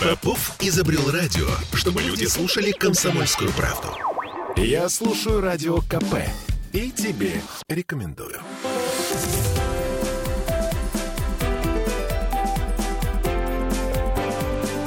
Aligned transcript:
Попов 0.00 0.56
изобрел 0.60 1.10
радио, 1.10 1.46
чтобы 1.74 2.00
люди 2.00 2.24
слушали 2.24 2.70
комсомольскую 2.70 3.52
правду. 3.52 3.88
Я 4.56 4.88
слушаю 4.88 5.42
радио 5.42 5.82
КП 5.82 6.24
и 6.72 6.90
тебе 6.90 7.42
рекомендую. 7.68 8.40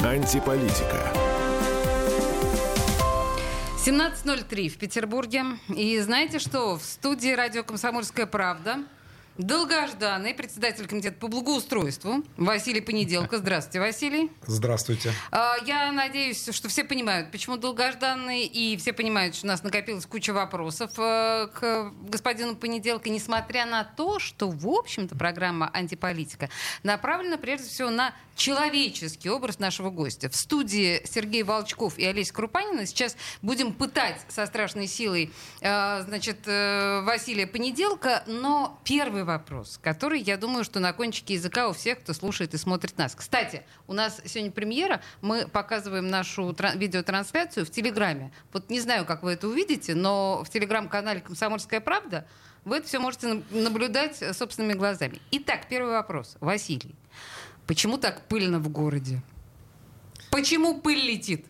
Антиполитика. 0.04 1.14
17.03 3.86 4.70
в 4.70 4.78
Петербурге. 4.78 5.44
И 5.70 6.00
знаете 6.00 6.40
что? 6.40 6.80
В 6.80 6.84
студии 6.84 7.34
радио 7.34 7.64
«Комсомольская 7.64 8.26
правда» 8.26 8.80
долгожданный 9.38 10.34
председатель 10.34 10.88
комитета 10.88 11.18
по 11.18 11.28
благоустройству 11.28 12.24
Василий 12.38 12.82
Понеделко. 12.82 13.38
Здравствуйте, 13.38 13.80
Василий. 13.80 14.32
Здравствуйте. 14.46 15.14
А, 15.32 15.56
я 15.66 15.92
надеюсь, 15.92 16.50
что 16.54 16.68
все 16.70 16.84
понимают, 16.84 17.32
почему 17.32 17.58
долгожданный, 17.58 18.46
и 18.46 18.78
все 18.78 18.94
понимают, 18.94 19.36
что 19.36 19.48
у 19.48 19.50
нас 19.50 19.64
накопилась 19.64 20.06
куча 20.06 20.34
вопросов 20.34 20.92
э, 20.98 21.48
к 21.54 21.92
господину 22.08 22.56
Понеделко, 22.56 23.10
несмотря 23.10 23.66
на 23.66 23.84
то, 23.84 24.20
что, 24.20 24.50
в 24.50 24.68
общем-то, 24.68 25.16
программа 25.16 25.70
«Антиполитика» 25.74 26.50
направлена 26.84 27.38
прежде 27.38 27.68
всего 27.70 27.90
на 27.90 28.14
человеческий 28.36 29.30
образ 29.30 29.60
нашего 29.60 29.90
гостя. 29.90 30.30
В 30.30 30.36
студии 30.36 31.02
Сергей 31.06 31.44
Волчков 31.44 31.98
и 31.98 32.06
Олеся 32.06 32.34
Крупанина 32.34 32.86
сейчас 32.86 33.16
будем 33.42 33.74
пытать 33.74 34.20
со 34.28 34.46
страшной 34.46 34.88
силой 34.88 35.32
э, 35.62 36.04
значит, 36.04 36.40
э, 36.46 37.02
Василия 37.02 37.48
Понеделка, 37.48 38.24
но 38.28 38.80
первый 38.84 39.23
вопрос, 39.24 39.80
который, 39.82 40.20
я 40.22 40.38
думаю, 40.38 40.64
что 40.64 40.80
на 40.80 40.94
кончике 40.94 41.36
языка 41.36 41.68
у 41.70 41.74
всех, 41.74 42.00
кто 42.00 42.14
слушает 42.14 42.54
и 42.54 42.58
смотрит 42.58 42.98
нас. 42.98 43.16
Кстати, 43.16 43.64
у 43.88 43.94
нас 43.94 44.22
сегодня 44.26 44.52
премьера, 44.52 45.02
мы 45.22 45.48
показываем 45.48 46.08
нашу 46.08 46.56
видеотрансляцию 46.76 47.66
в 47.66 47.70
Телеграме. 47.70 48.32
Вот 48.52 48.70
не 48.70 48.80
знаю, 48.80 49.06
как 49.06 49.24
вы 49.24 49.34
это 49.34 49.48
увидите, 49.48 49.96
но 49.96 50.44
в 50.44 50.50
Телеграм-канале 50.50 51.22
«Комсомольская 51.22 51.82
правда» 51.82 52.28
вы 52.66 52.78
это 52.78 52.88
все 52.88 53.00
можете 53.00 53.44
наблюдать 53.52 54.24
собственными 54.36 54.74
глазами. 54.74 55.22
Итак, 55.32 55.68
первый 55.70 55.92
вопрос. 55.92 56.38
Василий. 56.40 56.96
Почему 57.68 57.98
так 57.98 58.28
пыльно 58.28 58.60
в 58.60 58.70
городе? 58.70 59.22
Почему 60.32 60.82
пыль 60.82 61.00
летит? 61.00 61.46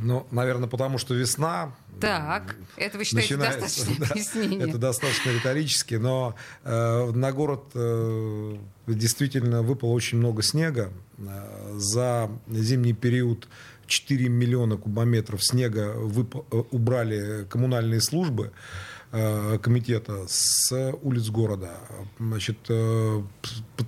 Ну, 0.00 0.26
наверное, 0.30 0.68
потому 0.68 0.98
что 0.98 1.14
весна. 1.14 1.74
Так, 2.00 2.54
это 2.76 2.98
вы 2.98 3.04
считаете 3.04 3.36
достаточно 3.36 3.94
да, 3.98 4.06
объяснение? 4.10 4.68
Это 4.68 4.78
достаточно 4.78 5.30
риторически, 5.30 5.96
но 5.96 6.34
э, 6.64 7.10
на 7.10 7.32
город 7.32 7.64
э, 7.74 8.56
действительно 8.86 9.62
выпало 9.62 9.90
очень 9.90 10.18
много 10.18 10.42
снега. 10.42 10.92
Э, 11.18 11.74
за 11.76 12.30
зимний 12.48 12.92
период 12.92 13.48
4 13.86 14.28
миллиона 14.28 14.76
кубометров 14.76 15.44
снега 15.44 15.94
вып- 15.96 16.44
э, 16.52 16.62
убрали 16.70 17.44
коммунальные 17.50 18.00
службы. 18.00 18.52
Э, 19.10 19.58
комитета 19.60 20.26
с 20.28 20.70
улиц 21.02 21.30
города. 21.30 21.72
Значит, 22.20 22.58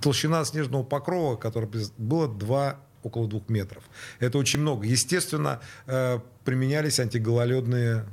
толщина 0.01 0.43
снежного 0.43 0.83
покрова, 0.83 1.37
которая 1.37 1.69
было 1.97 2.27
2 2.27 2.79
около 3.03 3.27
двух 3.27 3.49
метров. 3.49 3.83
Это 4.19 4.37
очень 4.37 4.59
много. 4.59 4.85
Естественно, 4.85 5.59
э, 5.87 6.19
применялись 6.43 6.99
антигололедные 6.99 8.05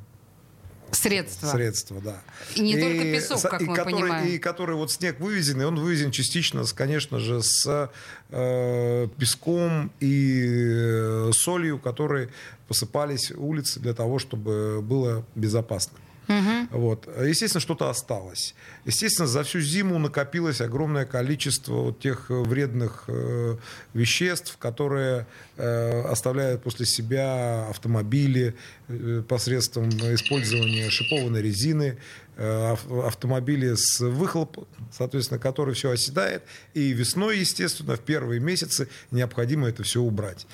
Средства. 0.90 1.48
Средства, 1.48 2.00
да. 2.00 2.22
И 2.54 2.60
не 2.60 2.72
и, 2.72 2.80
только 2.80 3.02
песок, 3.02 3.42
как 3.42 3.60
и 3.60 3.66
мы 3.66 3.76
который, 3.76 3.92
понимаем. 3.92 4.28
И 4.28 4.38
который 4.38 4.74
вот 4.74 4.90
снег 4.90 5.20
вывезен, 5.20 5.60
и 5.60 5.64
он 5.64 5.78
вывезен 5.78 6.10
частично, 6.10 6.64
конечно 6.74 7.18
же, 7.18 7.42
с 7.42 7.90
э, 8.30 9.08
песком 9.18 9.92
и 10.00 11.30
солью, 11.32 11.78
которые 11.78 12.30
посыпались 12.68 13.32
улицы 13.32 13.80
для 13.80 13.92
того, 13.92 14.18
чтобы 14.18 14.80
было 14.80 15.26
безопасно. 15.34 15.98
Угу. 16.28 16.78
Вот. 16.78 17.08
Естественно, 17.22 17.60
что-то 17.60 17.88
осталось. 17.88 18.54
Естественно, 18.84 19.26
за 19.26 19.42
всю 19.42 19.60
зиму 19.60 19.98
накопилось 19.98 20.60
огромное 20.60 21.06
количество 21.06 21.74
вот 21.74 22.00
тех 22.00 22.28
вредных 22.28 23.04
э, 23.08 23.56
веществ, 23.94 24.56
которые 24.58 25.26
э, 25.56 26.02
оставляют 26.02 26.62
после 26.62 26.84
себя 26.86 27.66
автомобили 27.68 28.54
э, 28.88 29.22
посредством 29.26 29.88
использования 29.88 30.90
шипованной 30.90 31.42
резины, 31.42 31.96
Э, 32.27 32.27
автомобили 32.38 33.74
с 33.74 34.00
выхлопом, 34.00 34.66
соответственно, 34.92 35.40
который 35.40 35.74
все 35.74 35.90
оседает. 35.90 36.44
И 36.74 36.92
весной, 36.92 37.38
естественно, 37.38 37.96
в 37.96 38.00
первые 38.00 38.40
месяцы 38.40 38.88
необходимо 39.10 39.68
это 39.68 39.82
все 39.82 40.00
убрать. 40.00 40.46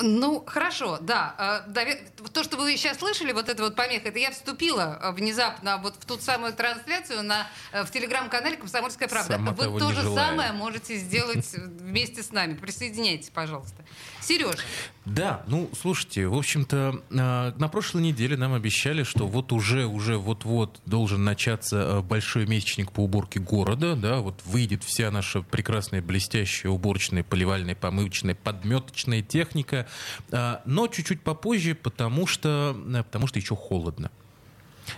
Ну, 0.00 0.44
хорошо, 0.46 0.98
да. 1.00 1.64
Э, 1.68 2.28
то, 2.32 2.44
что 2.44 2.56
вы 2.56 2.76
сейчас 2.76 2.98
слышали, 2.98 3.32
вот 3.32 3.48
это 3.48 3.62
вот 3.62 3.76
помеха, 3.76 4.08
это 4.08 4.18
я 4.18 4.30
вступила 4.30 4.98
э, 5.02 5.12
внезапно 5.12 5.78
вот 5.78 5.96
в 5.98 6.04
ту 6.04 6.18
самую 6.18 6.52
трансляцию 6.52 7.22
на, 7.22 7.46
в 7.72 7.90
телеграм-канале 7.90 8.56
«Комсомольская 8.56 9.08
правда». 9.08 9.34
Сама 9.34 9.52
вы 9.52 9.78
то 9.78 9.92
же 9.92 10.02
самое 10.14 10.52
можете 10.52 10.96
сделать 10.96 11.46
вместе 11.54 12.22
с 12.22 12.32
нами. 12.32 12.54
Присоединяйтесь, 12.54 13.30
пожалуйста. 13.30 13.84
Сереж. 14.26 14.56
Да, 15.04 15.44
ну, 15.46 15.70
слушайте, 15.80 16.26
в 16.26 16.34
общем-то, 16.34 17.00
на 17.10 17.68
прошлой 17.68 18.02
неделе 18.02 18.36
нам 18.36 18.54
обещали, 18.54 19.04
что 19.04 19.28
вот 19.28 19.52
уже, 19.52 19.86
уже 19.86 20.18
вот-вот 20.18 20.80
должен 20.84 21.22
начаться 21.22 21.76
э, 21.76 22.00
большой 22.02 22.44
месячник 22.46 22.90
по 22.90 23.04
уборке 23.04 23.38
города, 23.38 23.94
да, 23.94 24.18
вот 24.18 24.40
выйдет 24.44 24.82
вся 24.82 25.12
наша 25.12 25.42
прекрасная, 25.42 26.02
блестящая 26.02 26.72
уборочная, 26.72 27.22
поливальная, 27.22 27.76
помывочная, 27.76 28.34
подметочная 28.34 29.22
техника, 29.22 29.86
а, 30.32 30.60
но 30.64 30.88
чуть-чуть 30.88 31.20
попозже, 31.22 31.76
потому 31.76 32.26
что, 32.26 32.76
потому 33.04 33.28
что 33.28 33.38
еще 33.38 33.54
холодно. 33.54 34.10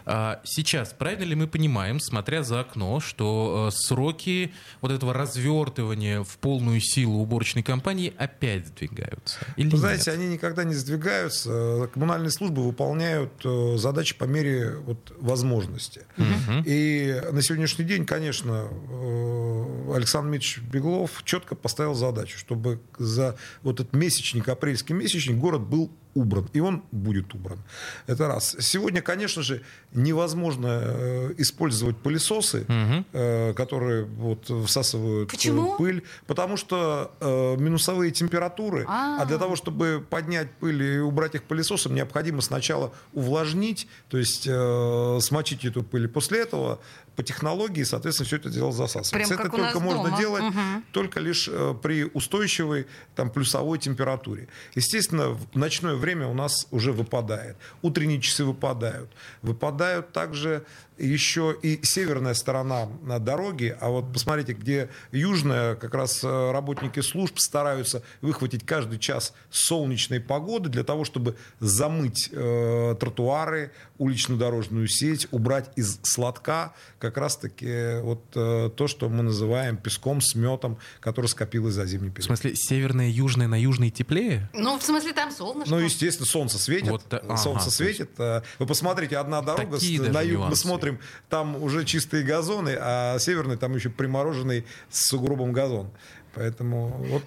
А, 0.05 0.41
сейчас, 0.45 0.95
правильно 0.97 1.25
ли 1.25 1.35
мы 1.35 1.47
понимаем, 1.47 2.01
смотря 2.01 2.43
за 2.43 2.61
окно, 2.61 3.01
что 3.01 3.69
э, 3.69 3.77
сроки 3.77 4.53
вот 4.81 4.91
этого 4.91 5.13
развертывания 5.13 6.23
в 6.23 6.39
полную 6.39 6.81
силу 6.81 7.21
уборочной 7.21 7.63
компании 7.63 8.13
опять 8.17 8.67
сдвигаются? 8.67 9.39
Или 9.57 9.71
Вы 9.71 9.79
знаете, 9.79 10.11
нет? 10.11 10.21
они 10.21 10.29
никогда 10.29 10.65
не 10.65 10.75
сдвигаются. 10.75 11.89
Коммунальные 11.93 12.31
службы 12.31 12.65
выполняют 12.65 13.33
э, 13.45 13.77
задачи 13.77 14.17
по 14.17 14.25
мере 14.25 14.77
вот, 14.77 15.15
возможности. 15.21 16.03
Угу. 16.17 16.65
И 16.65 17.21
на 17.33 17.43
сегодняшний 17.43 17.85
день, 17.85 18.07
конечно, 18.07 18.69
э, 18.91 19.93
Александр 19.95 20.31
Дмитриевич 20.31 20.59
Беглов 20.71 21.23
четко 21.25 21.55
поставил 21.55 21.95
задачу, 21.95 22.39
чтобы 22.39 22.81
за 22.99 23.37
вот 23.63 23.81
этот 23.81 23.95
месячник, 23.95 24.49
апрельский 24.49 24.95
месячник, 24.95 25.37
город 25.37 25.63
был 25.63 25.91
убран, 26.15 26.49
и 26.53 26.61
он 26.61 26.83
будет 26.91 27.35
убран. 27.35 27.59
Это 28.07 28.29
раз. 28.29 28.57
Сегодня, 28.61 29.03
конечно 29.03 29.43
же, 29.43 29.63
невозможно 29.93 30.81
э, 30.83 31.35
использовать 31.39 31.97
пылесосы, 31.97 32.67
угу. 32.69 33.55
которые 33.55 34.05
вот 34.05 34.51
всасывают 34.67 35.29
э, 35.29 35.31
Почему? 35.31 35.77
пыль, 35.77 36.03
потому 36.27 36.57
что 36.57 37.13
э, 37.21 37.57
минусовые 37.59 38.11
температуры, 38.11 38.85
А-а-а. 38.87 39.23
а 39.23 39.27
для 39.27 39.39
того, 39.39 39.57
чтобы 39.57 40.05
поднять 40.09 40.51
пыль 40.53 40.83
и 40.83 40.99
убрать 40.99 41.35
их 41.35 41.45
пылесосом, 41.45 41.95
необходимо 41.95 42.41
сначала 42.41 42.93
увлажнить, 43.13 43.89
то 44.09 44.19
есть 44.19 44.47
э, 44.47 45.19
смочить 45.21 45.65
эту 45.65 45.83
пыль, 45.83 46.05
и 46.05 46.09
после 46.09 46.41
этого 46.41 46.81
по 47.19 47.25
технологии, 47.25 47.83
соответственно, 47.83 48.29
все 48.29 48.37
это 48.37 48.49
дело 48.49 48.71
засасывается. 48.71 49.13
Прям 49.13 49.33
это 49.33 49.51
только 49.51 49.81
можно 49.81 50.05
дома. 50.05 50.19
делать 50.19 50.45
угу. 50.45 50.83
только 50.93 51.19
лишь 51.19 51.49
э, 51.51 51.75
при 51.83 52.05
устойчивой 52.05 52.87
там, 53.17 53.31
плюсовой 53.31 53.81
температуре. 53.81 54.47
Естественно, 54.77 55.31
в 55.31 55.57
ночное 55.57 55.97
время 55.99 56.27
у 56.27 56.35
нас 56.35 56.67
уже 56.71 56.93
выпадает. 56.93 57.57
Утренние 57.83 58.21
часы 58.21 58.45
выпадают. 58.45 59.11
Выпадают 59.43 60.13
также 60.13 60.65
еще 60.99 61.57
и 61.63 61.79
северная 61.83 62.35
сторона 62.35 62.89
дороги, 63.21 63.77
а 63.81 63.89
вот 63.91 64.13
посмотрите, 64.13 64.53
где 64.53 64.89
южная, 65.13 65.75
как 65.75 65.95
раз 65.95 66.23
э, 66.23 66.51
работники 66.51 67.01
служб 67.01 67.39
стараются 67.39 68.03
выхватить 68.21 68.67
каждый 68.67 68.99
час 68.99 69.33
солнечной 69.51 70.21
погоды 70.21 70.69
для 70.69 70.85
того, 70.85 71.05
чтобы 71.05 71.37
замыть 71.61 72.29
э, 72.33 72.97
тротуары, 72.99 73.73
улично-дорожную 73.99 74.89
сеть, 74.89 75.29
убрать 75.31 75.71
из 75.77 75.99
сладка 76.03 76.73
как 76.99 77.17
раз-таки 77.17 78.01
вот 78.01 78.23
э, 78.35 78.71
то, 78.75 78.87
что 78.87 79.09
мы 79.09 79.23
называем 79.23 79.77
песком, 79.77 80.21
сметом, 80.21 80.79
который 81.01 81.27
скопилось 81.27 81.75
за 81.75 81.87
зимний 81.87 82.11
период. 82.11 82.25
В 82.25 82.27
смысле, 82.27 82.55
северная, 82.55 83.09
южная, 83.09 83.49
на 83.49 83.61
южной 83.61 83.91
теплее? 83.91 84.49
Ну, 84.53 84.79
в 84.79 84.83
смысле, 84.83 85.13
там 85.13 85.31
солнышко. 85.31 85.71
Ну, 85.71 85.81
естественно, 85.81 86.27
солнце 86.27 86.59
светит. 86.59 86.91
Вот, 86.91 87.03
ага, 87.11 87.37
солнце 87.37 87.71
светит. 87.71 88.11
Есть... 88.19 88.45
Вы 88.59 88.67
посмотрите, 88.67 89.17
одна 89.19 89.43
дорога, 89.43 89.79
на 90.11 90.23
юг 90.23 90.49
мы 90.49 90.57
смотрим 90.57 90.88
смотрим, 90.89 90.99
там 91.29 91.63
уже 91.63 91.85
чистые 91.85 92.25
газоны, 92.25 92.77
а 92.79 93.19
северный 93.19 93.57
там 93.57 93.75
еще 93.75 93.91
примороженный 93.91 94.65
с 94.91 95.09
сугробом 95.09 95.53
газон. 95.53 95.91
Поэтому 96.35 96.89
вот 96.89 97.23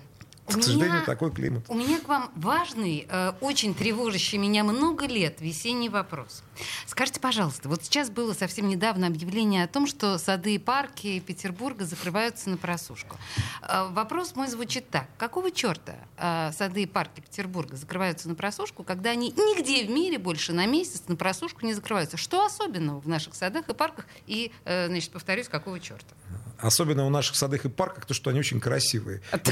У 0.56 0.60
к 0.60 0.64
сожалению, 0.64 1.04
такой 1.06 1.32
климат. 1.32 1.66
У 1.68 1.76
меня 1.76 2.00
к 2.00 2.08
вам 2.08 2.32
важный, 2.36 3.08
э, 3.10 3.34
очень 3.42 3.74
тревожащий 3.74 4.38
меня 4.38 4.64
много 4.64 5.06
лет 5.06 5.42
весенний 5.42 5.90
вопрос. 5.90 6.44
Скажите, 6.86 7.20
пожалуйста, 7.20 7.70
вот 7.70 7.84
сейчас 7.84 8.10
было 8.10 8.34
совсем 8.34 8.68
недавно 8.68 9.08
объявление 9.08 9.64
о 9.64 9.68
том, 9.68 9.88
что 9.88 10.18
сады 10.18 10.56
и 10.56 10.58
парки 10.60 11.20
Петербурга 11.20 11.86
закрываются 11.86 12.50
на 12.50 12.58
просушку. 12.58 13.18
Э, 13.62 13.90
вопрос 13.92 14.36
мой 14.36 14.48
звучит 14.48 14.90
так. 14.90 15.08
Какого 15.18 15.52
черта 15.52 15.96
э, 16.18 16.52
сады 16.58 16.84
и 16.84 16.86
парки 16.86 17.22
Петербурга 17.22 17.76
закрываются 17.76 18.30
на 18.30 18.36
просушку, 18.36 18.84
когда 18.84 19.12
они 19.12 19.32
нигде 19.32 19.86
в 19.86 19.90
мире 19.90 20.18
больше 20.18 20.54
на 20.54 20.66
месяц 20.66 21.04
на 21.08 21.16
просушку 21.16 21.66
не 21.66 21.74
закрываются? 21.74 22.18
Что 22.18 22.46
особенного 22.46 23.00
в 23.00 23.08
наших 23.08 23.36
садах 23.36 23.70
и 23.70 23.74
парках? 23.74 24.06
И, 24.28 24.52
э, 24.66 24.88
значит, 24.88 25.12
повторюсь, 25.12 25.48
какого 25.48 25.80
черта? 25.80 26.16
Особенно 26.62 27.06
в 27.06 27.10
наших 27.10 27.36
садах 27.36 27.66
и 27.66 27.70
парках, 27.70 28.06
то, 28.06 28.14
что 28.14 28.30
они 28.30 28.40
очень 28.40 28.60
красивые. 28.60 29.22
Их 29.34 29.50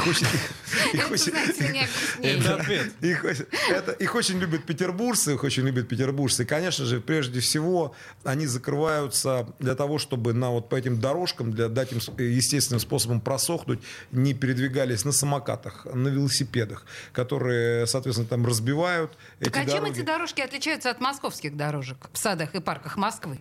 очень, 4.15 4.39
любят 4.39 4.65
петербуржцы, 4.65 5.33
их 5.33 5.43
очень 5.43 5.63
любят 5.63 5.87
петербуржцы. 5.87 6.43
И, 6.43 6.45
конечно 6.45 6.85
же, 6.85 7.01
прежде 7.01 7.39
всего, 7.39 7.95
они 8.23 8.45
закрываются 8.45 9.47
для 9.59 9.75
того, 9.75 9.97
чтобы 9.97 10.33
на 10.33 10.51
вот 10.51 10.69
по 10.69 10.75
этим 10.75 10.99
дорожкам, 10.99 11.51
для 11.51 11.67
дать 11.67 11.91
им 11.91 11.99
естественным 12.17 12.79
способом 12.79 13.21
просохнуть, 13.21 13.79
не 14.11 14.33
передвигались 14.33 15.05
на 15.05 15.11
самокатах, 15.11 15.85
на 15.85 16.07
велосипедах, 16.09 16.85
которые, 17.11 17.87
соответственно, 17.87 18.27
там 18.27 18.45
разбивают. 18.45 19.17
Так 19.39 19.57
эти 19.57 19.69
а 19.69 19.71
чем 19.71 19.85
эти 19.85 20.01
дорожки 20.01 20.41
отличаются 20.41 20.89
от 20.89 20.99
московских 20.99 21.57
дорожек 21.57 22.09
в 22.13 22.17
садах 22.17 22.55
и 22.55 22.59
парках 22.59 22.97
Москвы? 22.97 23.39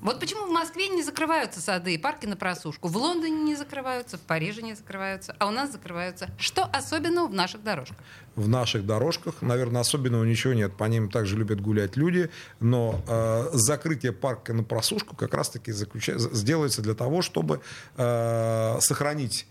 Вот 0.00 0.18
почему 0.18 0.46
в 0.46 0.50
Москве 0.50 0.88
не 0.88 1.02
закрываются 1.02 1.60
сады 1.60 1.94
и 1.94 1.98
парки 1.98 2.26
на 2.26 2.36
просушку, 2.36 2.88
в 2.88 2.96
Лондоне 2.96 3.42
не 3.42 3.54
закрываются, 3.54 4.16
в 4.16 4.20
Париже 4.20 4.62
не 4.62 4.74
закрываются, 4.74 5.36
а 5.38 5.46
у 5.46 5.50
нас 5.50 5.72
закрываются. 5.72 6.30
Что 6.38 6.64
особенного 6.64 7.26
в 7.26 7.34
наших 7.34 7.62
дорожках? 7.62 7.98
В 8.36 8.48
наших 8.48 8.86
дорожках, 8.86 9.42
наверное, 9.42 9.82
особенного 9.82 10.24
ничего 10.24 10.54
нет. 10.54 10.76
По 10.76 10.84
ним 10.84 11.10
также 11.10 11.36
любят 11.36 11.60
гулять 11.60 11.96
люди, 11.96 12.30
но 12.60 13.02
э, 13.06 13.50
закрытие 13.52 14.12
парка 14.12 14.54
на 14.54 14.62
просушку 14.62 15.14
как 15.16 15.34
раз-таки 15.34 15.72
заключа... 15.72 16.18
сделается 16.18 16.80
для 16.80 16.94
того, 16.94 17.22
чтобы 17.22 17.60
э, 17.96 18.76
сохранить 18.80 19.46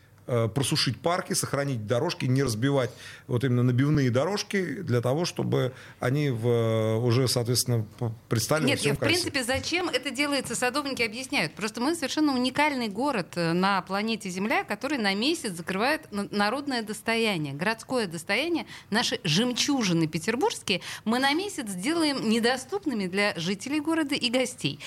просушить 0.53 0.99
парки, 0.99 1.33
сохранить 1.33 1.87
дорожки, 1.87 2.25
не 2.25 2.43
разбивать 2.43 2.91
вот 3.27 3.43
именно 3.43 3.63
набивные 3.63 4.11
дорожки 4.11 4.81
для 4.81 5.01
того, 5.01 5.25
чтобы 5.25 5.73
они 5.99 6.29
в, 6.29 6.47
э, 6.47 6.95
уже, 6.97 7.27
соответственно, 7.27 7.85
представили 8.27 8.67
Нет, 8.67 8.79
я, 8.81 8.93
в 8.93 8.99
принципе, 8.99 9.43
зачем 9.43 9.89
это 9.89 10.11
делается, 10.11 10.55
садовники 10.55 11.01
объясняют. 11.01 11.53
Просто 11.53 11.81
мы 11.81 11.95
совершенно 11.95 12.33
уникальный 12.33 12.87
город 12.87 13.33
э, 13.35 13.53
на 13.53 13.81
планете 13.81 14.29
Земля, 14.29 14.63
который 14.63 14.97
на 14.97 15.13
месяц 15.15 15.53
закрывает 15.53 16.07
народное 16.11 16.81
достояние, 16.81 17.53
городское 17.53 18.07
достояние, 18.07 18.65
наши 18.89 19.19
жемчужины 19.23 20.07
петербургские, 20.07 20.81
мы 21.05 21.19
на 21.19 21.33
месяц 21.33 21.69
сделаем 21.69 22.29
недоступными 22.29 23.07
для 23.07 23.33
жителей 23.37 23.79
города 23.79 24.15
и 24.15 24.29
гостей. 24.29 24.79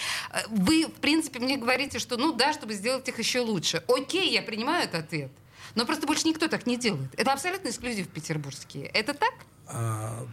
Вы, 0.48 0.86
в 0.86 1.00
принципе, 1.00 1.40
мне 1.40 1.56
говорите, 1.56 1.98
что 1.98 2.16
ну 2.16 2.32
да, 2.32 2.52
чтобы 2.52 2.74
сделать 2.74 3.08
их 3.08 3.18
еще 3.18 3.40
лучше. 3.40 3.82
Окей, 3.88 4.30
я 4.32 4.42
принимаю 4.42 4.84
этот 4.84 5.04
ответ. 5.06 5.31
Но 5.74 5.86
просто 5.86 6.06
больше 6.06 6.28
никто 6.28 6.48
так 6.48 6.66
не 6.66 6.76
делает. 6.76 7.10
Это 7.16 7.32
абсолютно 7.32 7.69
эксклюзив 7.69 8.08
петербургский. 8.08 8.90
Это 8.92 9.14
так? 9.14 9.34
А, 9.66 10.26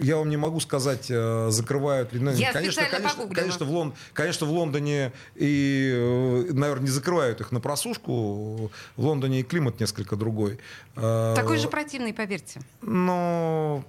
я 0.00 0.16
вам 0.16 0.30
не 0.30 0.36
могу 0.36 0.60
сказать, 0.60 1.06
э, 1.10 1.48
закрывают 1.50 2.12
ли. 2.12 2.20
Ну, 2.20 2.32
я 2.32 2.52
конечно, 2.52 2.82
конечно, 2.84 3.26
конечно, 3.28 3.66
в 3.66 3.70
Лон... 3.70 3.94
конечно, 4.12 4.46
в 4.46 4.50
Лондоне 4.50 5.12
и, 5.34 5.92
э, 5.94 6.52
наверное, 6.52 6.84
не 6.84 6.90
закрывают 6.90 7.40
их 7.40 7.52
на 7.52 7.60
просушку. 7.60 8.70
В 8.96 9.04
Лондоне 9.04 9.40
и 9.40 9.42
климат 9.42 9.80
несколько 9.80 10.16
другой. 10.16 10.58
А, 10.96 11.34
Такой 11.34 11.58
же 11.58 11.68
противный, 11.68 12.12
поверьте. 12.12 12.60
Но 12.82 13.84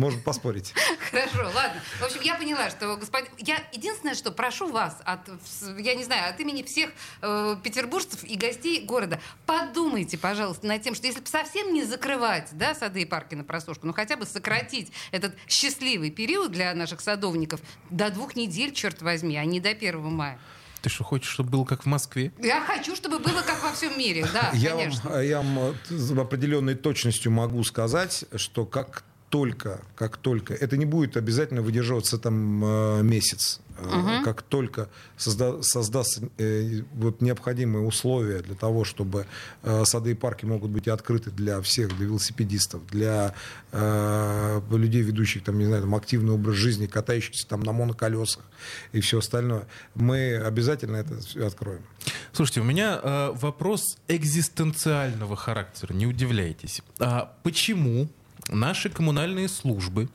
можно 0.00 0.20
поспорить. 0.20 0.74
Хорошо, 1.10 1.50
ладно. 1.54 1.80
В 2.00 2.02
общем, 2.02 2.20
я 2.22 2.34
поняла, 2.34 2.70
что 2.70 2.96
господин... 2.96 3.30
Я 3.38 3.62
единственное, 3.72 4.14
что 4.14 4.32
прошу 4.32 4.70
вас, 4.70 4.96
от, 5.04 5.20
я 5.78 5.94
не 5.94 6.04
знаю, 6.04 6.30
от 6.30 6.40
имени 6.40 6.62
всех 6.62 6.90
э, 7.22 7.56
петербуржцев 7.62 8.24
и 8.24 8.36
гостей 8.36 8.84
города, 8.84 9.20
подумайте, 9.46 10.18
пожалуйста, 10.18 10.66
над 10.66 10.82
тем, 10.82 10.94
что 10.94 11.06
если 11.06 11.20
бы 11.20 11.26
совсем 11.26 11.72
не 11.72 11.84
закрывать 11.84 12.48
да, 12.52 12.74
сады 12.74 13.02
и 13.02 13.04
парки 13.04 13.34
на 13.34 13.44
просушку, 13.44 13.86
ну 13.86 13.92
хотя 13.92 14.16
бы 14.16 14.26
сократить 14.26 14.90
этот 15.10 15.34
счастливый 15.46 16.10
период 16.10 16.50
для 16.50 16.74
наших 16.74 17.00
садовников 17.00 17.60
до 17.90 18.10
двух 18.10 18.34
недель, 18.36 18.72
черт 18.72 19.02
возьми, 19.02 19.36
а 19.36 19.44
не 19.44 19.60
до 19.60 19.70
1 19.70 20.00
мая. 20.00 20.38
Ты 20.82 20.88
что, 20.88 21.04
хочешь, 21.04 21.30
чтобы 21.30 21.50
было 21.50 21.64
как 21.64 21.82
в 21.82 21.86
Москве? 21.86 22.32
Я 22.38 22.62
хочу, 22.62 22.96
чтобы 22.96 23.18
было 23.18 23.42
как 23.42 23.62
во 23.62 23.72
всем 23.72 23.98
мире, 23.98 24.26
да, 24.32 24.50
я 24.54 24.70
конечно. 24.70 25.10
Вам, 25.10 25.22
я 25.22 25.42
вам 25.42 25.76
с 25.88 26.10
определенной 26.12 26.74
точностью 26.74 27.32
могу 27.32 27.62
сказать, 27.64 28.24
что 28.36 28.64
как 28.64 29.04
только, 29.30 29.80
как 29.94 30.16
только, 30.16 30.54
это 30.54 30.76
не 30.76 30.84
будет 30.84 31.16
обязательно 31.16 31.62
выдерживаться 31.62 32.18
там 32.18 32.64
э, 32.64 33.02
месяц, 33.02 33.60
угу. 33.80 34.24
как 34.24 34.42
только 34.42 34.88
созда, 35.16 35.62
создастся 35.62 36.28
э, 36.36 36.82
вот 36.94 37.20
необходимые 37.20 37.86
условия 37.86 38.40
для 38.40 38.56
того, 38.56 38.84
чтобы 38.84 39.26
э, 39.62 39.84
сады 39.84 40.10
и 40.10 40.14
парки 40.14 40.44
могут 40.44 40.72
быть 40.72 40.88
открыты 40.88 41.30
для 41.30 41.60
всех, 41.60 41.96
для 41.96 42.06
велосипедистов, 42.06 42.84
для 42.88 43.32
э, 43.70 44.60
людей, 44.72 45.02
ведущих 45.02 45.44
там, 45.44 45.58
не 45.58 45.66
знаю, 45.66 45.82
там, 45.82 45.94
активный 45.94 46.32
образ 46.32 46.56
жизни, 46.56 46.86
катающихся 46.86 47.46
там 47.46 47.60
на 47.60 47.72
моноколесах 47.72 48.42
и 48.90 49.00
все 49.00 49.18
остальное, 49.18 49.68
мы 49.94 50.36
обязательно 50.38 50.96
это 50.96 51.14
откроем. 51.46 51.82
Слушайте, 52.32 52.62
у 52.62 52.64
меня 52.64 52.98
э, 53.00 53.30
вопрос 53.34 53.96
экзистенциального 54.08 55.36
характера, 55.36 55.92
не 55.92 56.06
удивляйтесь. 56.06 56.82
А 56.98 57.36
почему 57.44 58.08
наши 58.48 58.90
коммунальные 58.90 59.48
службы 59.48 60.08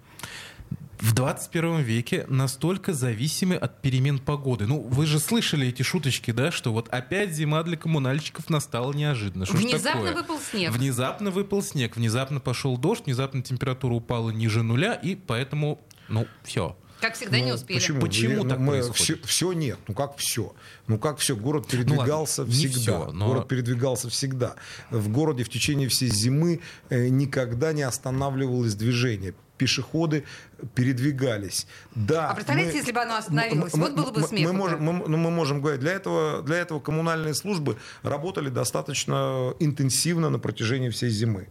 в 0.99 1.13
21 1.13 1.81
веке 1.81 2.25
настолько 2.29 2.93
зависимы 2.93 3.55
от 3.55 3.81
перемен 3.81 4.19
погоды. 4.19 4.65
Ну, 4.65 4.79
вы 4.79 5.05
же 5.05 5.19
слышали 5.19 5.67
эти 5.67 5.83
шуточки, 5.83 6.31
да, 6.31 6.51
что 6.51 6.71
вот 6.71 6.89
опять 6.89 7.31
зима 7.31 7.63
для 7.63 7.77
коммунальщиков 7.77 8.49
настала 8.49 8.93
неожиданно. 8.93 9.45
Что 9.45 9.57
внезапно 9.57 10.13
выпал 10.13 10.39
снег. 10.39 10.71
Внезапно 10.71 11.31
выпал 11.31 11.61
снег, 11.61 11.95
внезапно 11.95 12.39
пошел 12.39 12.77
дождь, 12.77 13.05
внезапно 13.05 13.41
температура 13.41 13.93
упала 13.93 14.29
ниже 14.29 14.63
нуля, 14.63 14.93
и 14.93 15.15
поэтому, 15.15 15.81
ну, 16.07 16.27
все. 16.43 16.77
Как 17.01 17.15
всегда, 17.15 17.37
ну, 17.37 17.45
не 17.45 17.51
успели. 17.51 17.77
Почему, 17.77 18.01
почему 18.01 18.43
Вы, 18.43 18.49
так 18.49 18.59
мы, 18.59 18.71
происходит? 18.73 18.97
Все, 18.97 19.17
все 19.23 19.53
нет. 19.53 19.79
Ну 19.87 19.93
как 19.93 20.17
все? 20.17 20.55
Ну 20.87 20.97
как 20.97 21.17
все? 21.19 21.35
Город 21.35 21.67
передвигался 21.67 22.43
ну, 22.43 22.47
ладно, 22.47 22.53
всегда. 22.53 22.79
Все, 22.79 23.11
но... 23.11 23.27
Город 23.27 23.47
передвигался 23.47 24.09
всегда. 24.09 24.55
В 24.89 25.09
городе 25.09 25.43
в 25.43 25.49
течение 25.49 25.89
всей 25.89 26.09
зимы 26.09 26.61
э, 26.89 27.07
никогда 27.09 27.73
не 27.73 27.83
останавливалось 27.83 28.75
движение 28.75 29.33
пешеходы 29.57 30.25
передвигались. 30.73 31.67
Да, 31.93 32.29
а 32.29 32.35
представляете, 32.35 32.73
мы, 32.73 32.77
если 32.77 32.91
бы 32.91 33.01
оно 33.01 33.15
остановилось? 33.15 33.73
Мы, 33.73 33.79
вот 33.79 33.93
было 33.93 34.11
бы 34.11 34.21
смех. 34.23 34.47
Мы, 34.47 34.53
можем, 34.53 34.83
мы, 34.83 35.07
ну, 35.07 35.17
мы 35.17 35.31
можем 35.31 35.61
говорить, 35.61 35.79
для 35.79 35.93
этого, 35.93 36.41
для 36.41 36.57
этого 36.57 36.79
коммунальные 36.79 37.33
службы 37.33 37.77
работали 38.03 38.49
достаточно 38.49 39.53
интенсивно 39.59 40.29
на 40.29 40.39
протяжении 40.39 40.89
всей 40.89 41.09
зимы. 41.09 41.47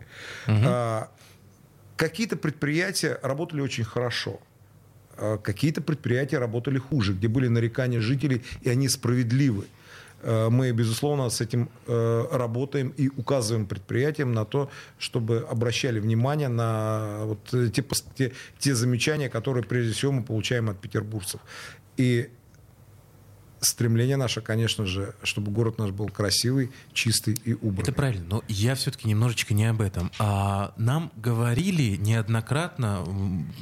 Угу. 0.47 0.57
А, 0.67 1.11
какие-то 1.97 2.37
предприятия 2.37 3.19
работали 3.23 3.61
очень 3.61 3.85
хорошо. 3.85 4.41
А 5.17 5.39
какие-то 5.39 5.81
предприятия 5.81 6.39
работали 6.39 6.79
хуже, 6.79 7.13
где 7.13 7.29
были 7.29 7.49
нарекания 7.49 8.01
жителей, 8.01 8.43
и 8.63 8.71
они 8.71 8.89
справедливы. 8.89 9.65
А, 10.23 10.51
мы, 10.51 10.73
безусловно, 10.73 11.29
с 11.31 11.41
этим 11.41 11.69
э, 11.87 12.27
работаем 12.33 12.95
и 12.97 13.09
указываем 13.17 13.67
предприятиям 13.67 14.33
на 14.33 14.45
то, 14.45 14.71
чтобы 14.99 15.47
обращали 15.51 16.01
внимание 16.01 16.49
на 16.49 17.25
вот 17.25 17.73
те, 17.73 17.85
те, 18.15 18.33
те 18.59 18.75
замечания, 18.75 19.29
которые, 19.29 19.65
прежде 19.65 19.93
всего, 19.93 20.13
мы 20.13 20.23
получаем 20.23 20.71
от 20.71 20.81
петербуржцев. 20.81 21.41
И 21.97 22.31
стремление 23.65 24.17
наше, 24.17 24.41
конечно 24.41 24.85
же, 24.87 25.15
чтобы 25.23 25.51
город 25.51 25.79
наш 25.79 25.91
был 25.91 26.09
красивый, 26.09 26.71
чистый 26.93 27.35
и 27.45 27.55
убранный. 27.55 27.83
Это 27.83 27.93
правильно, 27.93 28.25
но 28.29 28.43
я 28.49 28.75
все-таки 28.75 29.09
немножечко 29.09 29.55
не 29.55 29.65
об 29.67 29.81
этом. 29.81 30.11
А 30.19 30.75
нам 30.77 31.11
говорили 31.17 31.97
неоднократно, 31.97 33.07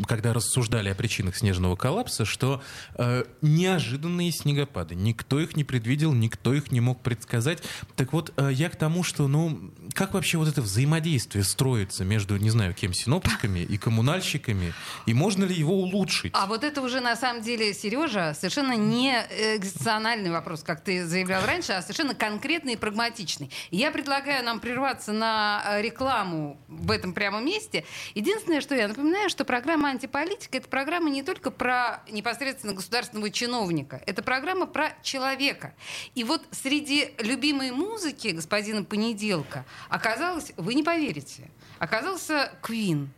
когда 0.07 0.33
рассуждали 0.33 0.89
о 0.89 0.95
причинах 0.95 1.37
снежного 1.37 1.77
коллапса, 1.77 2.25
что 2.25 2.63
э, 2.97 3.25
неожиданные 3.41 4.33
снегопады. 4.33 4.95
Никто 4.95 5.41
их 5.41 5.57
не 5.57 5.65
предвидел, 5.65 6.13
никто 6.13 6.53
их 6.53 6.73
не 6.73 6.81
мог 6.81 7.01
предсказать. 7.01 7.63
Так 7.97 8.13
вот, 8.13 8.33
э, 8.37 8.51
я 8.53 8.69
к 8.71 8.77
тому, 8.77 9.03
что, 9.03 9.29
ну, 9.29 9.73
как 9.95 10.15
вообще 10.15 10.39
вот 10.39 10.49
это 10.49 10.63
взаимодействие 10.63 11.45
строится 11.45 12.05
между, 12.05 12.37
не 12.37 12.51
знаю, 12.51 12.75
кем, 12.75 12.93
синоптиками 12.93 13.61
и 13.61 13.79
коммунальщиками, 13.79 14.75
и 15.07 15.15
можно 15.15 15.45
ли 15.45 15.55
его 15.55 15.75
улучшить? 15.75 16.33
А 16.35 16.47
вот 16.47 16.65
это 16.65 16.83
уже, 16.83 17.01
на 17.01 17.17
самом 17.17 17.43
деле, 17.43 17.73
Сережа, 17.73 18.35
совершенно 18.35 18.77
не 18.77 19.13
экзистенциальный 19.57 19.92
эмоциональный 19.93 20.31
вопрос, 20.31 20.63
как 20.63 20.81
ты 20.81 21.05
заявлял 21.05 21.45
раньше, 21.45 21.73
а 21.73 21.83
совершенно 21.83 22.15
конкретный 22.15 22.75
и 22.75 22.77
прагматичный. 22.77 23.51
я 23.71 23.91
предлагаю 23.91 24.43
нам 24.45 24.59
прерваться 24.59 25.13
на 25.13 25.63
э, 25.67 25.83
рекламу 25.83 26.57
в 26.69 26.91
этом 26.91 27.13
прямом 27.13 27.45
месте. 27.45 27.85
Единственное, 28.15 28.63
что 28.63 28.75
я 28.75 28.89
напоминаю, 28.89 29.29
что 29.29 29.45
программа 29.45 29.91
«Антиполитика»— 29.91 30.57
это 30.59 30.69
программа 30.69 31.11
не 31.11 31.23
только 31.23 31.51
про 31.51 32.03
непосредственно 32.11 32.73
государственного 32.73 33.31
чиновника, 33.31 34.03
это 34.07 34.23
программа 34.23 34.67
про 34.67 34.95
человека. 35.03 35.75
И 36.15 36.25
вот 36.25 36.43
среди 36.51 37.13
любимой 37.19 37.71
музыки 37.71 38.29
господина 38.29 38.85
Понеделка 38.85 39.65
оказалось, 39.91 40.53
вы 40.57 40.75
не 40.75 40.83
поверите, 40.83 41.51
оказался 41.79 42.51
Квин. 42.63 43.11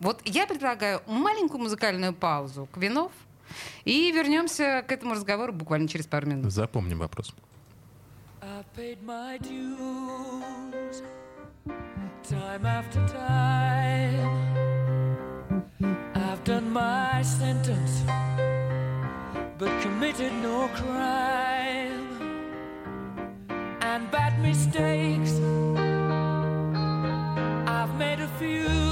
Вот 0.00 0.20
я 0.24 0.46
предлагаю 0.46 1.02
маленькую 1.06 1.60
музыкальную 1.60 2.14
паузу 2.14 2.68
Квинов, 2.72 3.12
и 3.84 4.10
вернемся 4.12 4.84
к 4.86 4.92
этому 4.92 5.14
разговору 5.14 5.52
буквально 5.52 5.88
через 5.88 6.06
пару 6.06 6.26
минут. 6.26 6.52
Запомним 6.52 6.98
вопрос. 6.98 7.34
time 12.22 12.64
after 12.64 13.06
time. 13.08 14.42
I've 16.14 16.42
done 16.44 16.70
my 16.70 17.22
sentence, 17.22 18.02
but 19.58 19.70
committed 19.82 20.32
no 20.42 20.68
crime. 20.68 22.08
And 23.80 24.10
bad 24.10 24.40
mistakes, 24.40 25.32
I've 27.66 27.94
made 27.98 28.20
a 28.20 28.28
few. 28.38 28.91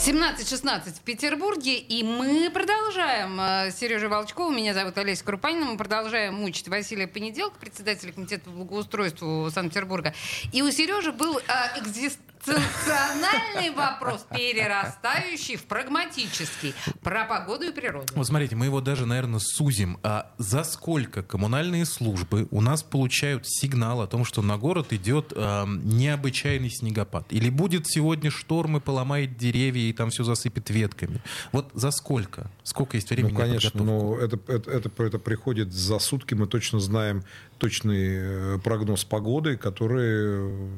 17-16 0.00 0.94
в 0.94 1.00
Петербурге, 1.00 1.76
и 1.76 2.02
мы 2.02 2.48
продолжаем. 2.48 3.38
Э, 3.38 3.70
Сережа 3.70 4.08
Волчкова, 4.08 4.50
меня 4.50 4.72
зовут 4.72 4.96
Олеся 4.96 5.22
Крупанина, 5.22 5.66
мы 5.66 5.76
продолжаем 5.76 6.36
мучить 6.36 6.68
Василия 6.68 7.06
Понеделка, 7.06 7.58
председателя 7.60 8.10
комитета 8.10 8.44
по 8.44 8.50
благоустройству 8.50 9.50
Санкт-Петербурга. 9.50 10.14
И 10.54 10.62
у 10.62 10.70
Сережи 10.70 11.12
был 11.12 11.36
э, 11.36 11.42
экзист 11.80 12.18
Экзистенциальный 12.46 13.70
вопрос, 13.74 14.26
перерастающий 14.30 15.56
в 15.56 15.64
прагматический. 15.64 16.74
Про 17.02 17.26
погоду 17.26 17.66
и 17.66 17.72
природу. 17.72 18.06
Вот 18.14 18.26
смотрите, 18.26 18.56
мы 18.56 18.66
его 18.66 18.80
даже, 18.80 19.06
наверное, 19.06 19.40
сузим. 19.40 19.98
А 20.02 20.32
за 20.38 20.64
сколько 20.64 21.22
коммунальные 21.22 21.84
службы 21.84 22.48
у 22.50 22.60
нас 22.60 22.82
получают 22.82 23.46
сигнал 23.46 24.00
о 24.00 24.06
том, 24.06 24.24
что 24.24 24.42
на 24.42 24.56
город 24.56 24.92
идет 24.92 25.32
э, 25.34 25.64
необычайный 25.66 26.70
снегопад? 26.70 27.26
Или 27.30 27.50
будет 27.50 27.86
сегодня 27.86 28.30
шторм 28.30 28.78
и 28.78 28.80
поломает 28.80 29.36
деревья 29.36 29.82
и 29.82 29.92
там 29.92 30.10
все 30.10 30.24
засыпет 30.24 30.70
ветками? 30.70 31.20
Вот 31.52 31.70
за 31.74 31.90
сколько? 31.90 32.50
Сколько 32.62 32.96
есть 32.96 33.10
времени 33.10 33.32
ну, 33.32 33.38
конечно, 33.38 33.84
но 33.84 34.16
это, 34.16 34.38
это, 34.48 34.70
это, 34.70 35.02
это 35.02 35.18
приходит 35.18 35.72
за 35.72 35.98
сутки. 35.98 36.34
Мы 36.34 36.46
точно 36.46 36.80
знаем 36.80 37.22
точный 37.58 38.54
э, 38.54 38.58
прогноз 38.62 39.04
погоды, 39.04 39.56
который 39.56 40.70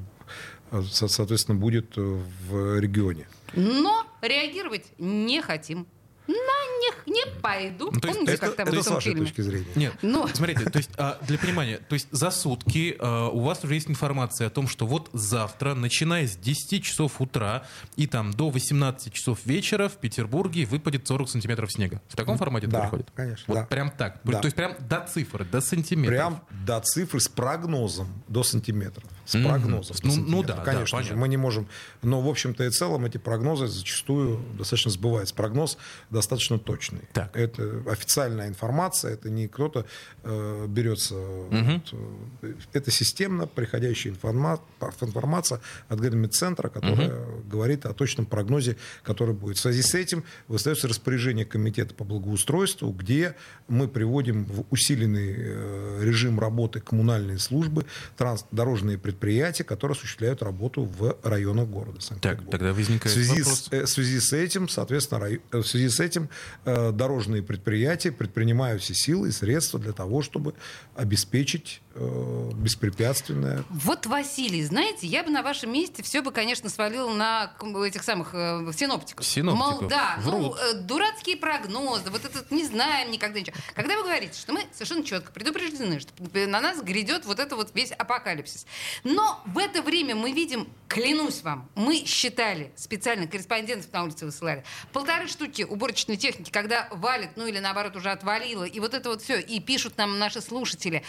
соответственно, 0.90 1.58
будет 1.58 1.96
в 1.96 2.78
регионе. 2.78 3.26
Но 3.54 4.06
реагировать 4.22 4.86
не 4.98 5.40
хотим 5.42 5.86
на 6.26 6.34
них 6.34 7.06
не 7.06 7.40
пойду. 7.40 7.90
Ну, 7.92 8.00
то 8.00 8.08
есть, 8.08 8.18
Помните, 8.18 8.32
это, 8.34 8.46
как 8.46 8.56
там 8.56 8.68
это 8.68 8.82
с 8.82 8.86
вашей 8.88 9.12
фильме? 9.12 9.26
точки 9.26 9.40
зрения. 9.40 9.66
Нет, 9.74 9.94
Но... 10.02 10.26
Ну. 10.26 10.28
смотрите, 10.28 10.70
то 10.70 10.78
есть 10.78 10.90
а, 10.96 11.18
для 11.22 11.38
понимания, 11.38 11.78
то 11.78 11.94
есть 11.94 12.08
за 12.10 12.30
сутки 12.30 12.96
а, 12.98 13.28
у 13.28 13.40
вас 13.40 13.62
уже 13.64 13.74
есть 13.74 13.88
информация 13.88 14.46
о 14.46 14.50
том, 14.50 14.68
что 14.68 14.86
вот 14.86 15.10
завтра, 15.12 15.74
начиная 15.74 16.26
с 16.26 16.36
10 16.36 16.84
часов 16.84 17.20
утра 17.20 17.64
и 17.96 18.06
там 18.06 18.32
до 18.32 18.50
18 18.50 19.12
часов 19.12 19.44
вечера 19.44 19.88
в 19.88 19.98
Петербурге 19.98 20.64
выпадет 20.64 21.06
40 21.06 21.28
сантиметров 21.28 21.72
снега. 21.72 22.00
В 22.08 22.16
таком 22.16 22.38
формате 22.38 22.66
да, 22.66 22.78
это 22.78 22.82
приходит? 22.86 23.10
конечно. 23.14 23.44
Вот 23.48 23.54
да. 23.54 23.66
прям 23.66 23.90
так. 23.90 24.20
Да. 24.24 24.40
То 24.40 24.46
есть 24.46 24.56
прям 24.56 24.74
до 24.78 25.06
цифры, 25.08 25.44
до 25.44 25.60
сантиметров. 25.60 26.14
Прям 26.14 26.42
до 26.64 26.80
цифры 26.80 27.20
с 27.20 27.28
прогнозом 27.28 28.08
до 28.28 28.42
сантиметров. 28.44 29.04
С 29.32 29.34
mm-hmm. 29.34 29.48
прогнозом. 29.48 29.96
Ну, 30.02 30.14
ну 30.16 30.42
да, 30.42 30.56
конечно 30.56 30.98
да, 30.98 31.04
же. 31.04 31.16
Мы 31.16 31.26
не 31.26 31.38
можем. 31.38 31.66
Но, 32.02 32.20
в 32.20 32.28
общем-то 32.28 32.64
и 32.64 32.70
целом, 32.70 33.06
эти 33.06 33.16
прогнозы 33.16 33.66
зачастую 33.66 34.42
достаточно 34.58 34.90
сбываются. 34.90 35.34
Прогноз 35.34 35.78
достаточно 36.10 36.58
точный. 36.58 37.00
Так. 37.14 37.34
Это 37.34 37.82
официальная 37.90 38.48
информация, 38.48 39.14
это 39.14 39.30
не 39.30 39.48
кто-то 39.48 39.86
э, 40.22 40.66
берется. 40.68 41.14
Угу. 41.14 41.72
Вот, 41.72 41.94
э, 42.42 42.54
это 42.74 42.90
системно 42.90 43.46
приходящая 43.46 44.12
информа- 44.12 44.60
информация 45.00 45.62
от 45.88 45.98
Гидромедцентра, 45.98 46.68
которая 46.68 47.14
угу. 47.14 47.42
говорит 47.48 47.86
о 47.86 47.94
точном 47.94 48.26
прогнозе, 48.26 48.76
который 49.02 49.34
будет. 49.34 49.56
В 49.56 49.60
связи 49.60 49.80
с 49.80 49.94
этим 49.94 50.24
выставится 50.46 50.88
распоряжение 50.88 51.46
Комитета 51.46 51.94
по 51.94 52.04
благоустройству, 52.04 52.90
где 52.90 53.34
мы 53.66 53.88
приводим 53.88 54.44
в 54.44 54.66
усиленный 54.68 55.34
э, 55.38 56.00
режим 56.02 56.38
работы 56.38 56.80
коммунальные 56.80 57.38
службы, 57.38 57.86
транс- 58.18 58.44
дорожные 58.50 58.98
предприятия, 58.98 59.21
которые 59.62 59.94
осуществляют 59.96 60.42
работу 60.42 60.82
в 60.82 61.16
районах 61.22 61.68
города 61.68 62.00
Так, 62.20 62.38
тогда 62.50 62.72
возникает 62.72 63.14
в 63.16 63.18
связи 63.18 63.42
вопрос. 63.42 63.64
С, 63.64 63.72
э, 63.72 63.84
в 63.84 63.88
связи 63.88 64.20
с 64.20 64.32
этим, 64.32 64.68
соответственно, 64.68 65.20
рай, 65.20 65.40
э, 65.52 65.58
в 65.58 65.66
связи 65.66 65.88
с 65.88 66.00
этим 66.00 66.28
э, 66.64 66.90
дорожные 66.92 67.42
предприятия 67.42 68.10
предпринимают 68.10 68.82
все 68.82 68.94
силы 68.94 69.28
и 69.28 69.32
средства 69.32 69.78
для 69.78 69.92
того, 69.92 70.22
чтобы 70.22 70.54
обеспечить 70.96 71.82
э, 71.94 72.50
беспрепятственное. 72.54 73.64
Вот, 73.70 74.06
Василий, 74.06 74.64
знаете, 74.64 75.06
я 75.06 75.22
бы 75.22 75.30
на 75.30 75.42
вашем 75.42 75.72
месте 75.72 76.02
все 76.02 76.22
бы, 76.22 76.32
конечно, 76.32 76.68
свалил 76.68 77.10
на 77.10 77.54
этих 77.86 78.02
самых 78.02 78.34
э, 78.34 78.72
синоптиков. 78.76 79.24
Синоптиков. 79.24 79.80
Мол, 79.80 79.88
да, 79.88 80.16
Врут. 80.18 80.40
ну, 80.40 80.54
э, 80.56 80.74
дурацкие 80.82 81.36
прогнозы, 81.36 82.10
вот 82.10 82.24
этот 82.24 82.50
не 82.50 82.64
знаем 82.64 83.10
никогда 83.10 83.40
ничего. 83.40 83.56
Когда 83.74 83.96
вы 83.96 84.02
говорите, 84.02 84.38
что 84.38 84.52
мы 84.52 84.62
совершенно 84.72 85.04
четко 85.04 85.32
предупреждены, 85.32 86.00
что 86.00 86.12
на 86.46 86.60
нас 86.60 86.82
грядет 86.82 87.24
вот 87.26 87.38
это 87.38 87.56
вот 87.56 87.70
весь 87.74 87.92
апокалипсис. 87.92 88.66
Но 89.04 89.40
в 89.46 89.58
это 89.58 89.82
время 89.82 90.14
мы 90.14 90.32
видим, 90.32 90.68
клянусь 90.86 91.42
вам, 91.42 91.68
мы 91.74 92.04
считали, 92.04 92.72
специально 92.76 93.26
корреспондентов 93.26 93.92
на 93.92 94.04
улице 94.04 94.26
высылали, 94.26 94.64
полторы 94.92 95.26
штуки 95.26 95.62
уборочной 95.62 96.16
техники, 96.16 96.50
когда 96.50 96.88
валит, 96.92 97.30
ну 97.36 97.46
или 97.46 97.58
наоборот 97.58 97.96
уже 97.96 98.10
отвалило, 98.10 98.64
и 98.64 98.78
вот 98.78 98.94
это 98.94 99.08
вот 99.08 99.22
все, 99.22 99.40
и 99.40 99.58
пишут 99.60 99.98
нам 99.98 100.18
наши 100.18 100.40
слушатели. 100.40 101.02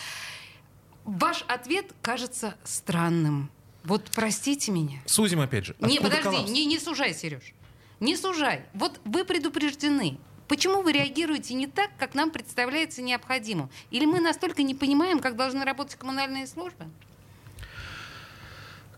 Ваш 1.06 1.44
ответ 1.48 1.94
кажется 2.02 2.56
странным. 2.64 3.52
Вот 3.84 4.10
простите 4.16 4.72
меня. 4.72 5.00
Сузим 5.06 5.42
опять 5.42 5.66
же. 5.66 5.76
Не, 5.80 6.00
подожди, 6.00 6.52
не, 6.52 6.66
не 6.66 6.80
сужай, 6.80 7.14
Сереж. 7.14 7.54
Не 8.00 8.16
сужай. 8.16 8.66
Вот 8.74 9.00
вы 9.06 9.26
предупреждены. 9.26 10.18
Почему 10.48 10.82
вы 10.82 10.94
реагируете 10.94 11.54
не 11.54 11.68
так, 11.68 11.90
как 11.98 12.16
нам 12.16 12.32
представляется 12.32 13.02
необходимым? 13.02 13.70
Или 13.92 14.06
мы 14.06 14.20
настолько 14.20 14.64
не 14.64 14.76
понимаем, 14.76 15.20
как 15.20 15.36
должны 15.36 15.64
работать 15.64 15.96
коммунальные 15.96 16.48
службы? 16.48 16.86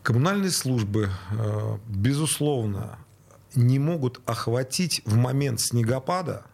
Коммунальные 0.06 0.52
службы, 0.52 1.10
э, 1.32 1.78
безусловно, 1.88 3.00
не 3.56 3.80
могут 3.80 4.22
охватить 4.28 5.02
в 5.04 5.16
момент 5.16 5.60
снегопада 5.60 6.46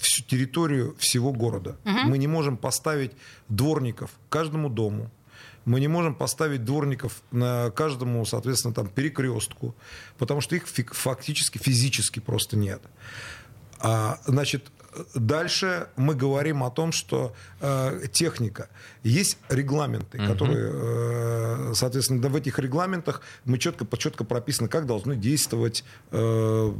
всю 0.00 0.24
территорию 0.24 0.96
всего 0.98 1.32
города. 1.32 1.76
Мы 1.84 2.18
не 2.18 2.26
можем 2.26 2.56
поставить 2.56 3.12
дворников 3.48 4.10
каждому 4.30 4.68
дому. 4.68 5.12
Мы 5.64 5.78
не 5.78 5.86
можем 5.86 6.16
поставить 6.16 6.64
дворников 6.64 7.22
на 7.30 7.70
каждому, 7.70 8.26
соответственно, 8.26 8.74
там 8.74 8.88
перекрестку, 8.88 9.76
потому 10.18 10.40
что 10.40 10.56
их 10.56 10.66
фактически 10.66 11.58
физически 11.58 12.18
просто 12.18 12.56
нет. 12.56 12.82
А, 13.78 14.18
значит, 14.26 14.72
Дальше 15.14 15.88
мы 15.96 16.14
говорим 16.14 16.62
о 16.62 16.70
том, 16.70 16.92
что 16.92 17.34
э, 17.60 18.00
техника. 18.12 18.68
Есть 19.02 19.38
регламенты, 19.48 20.18
угу. 20.18 20.26
которые, 20.26 20.70
э, 20.72 21.72
соответственно, 21.74 22.20
да, 22.20 22.28
в 22.28 22.36
этих 22.36 22.58
регламентах 22.58 23.22
мы 23.44 23.58
четко, 23.58 23.86
четко 23.96 24.24
прописано, 24.24 24.68
как 24.68 24.86
должны 24.86 25.16
действовать 25.16 25.84
э, 26.10 26.72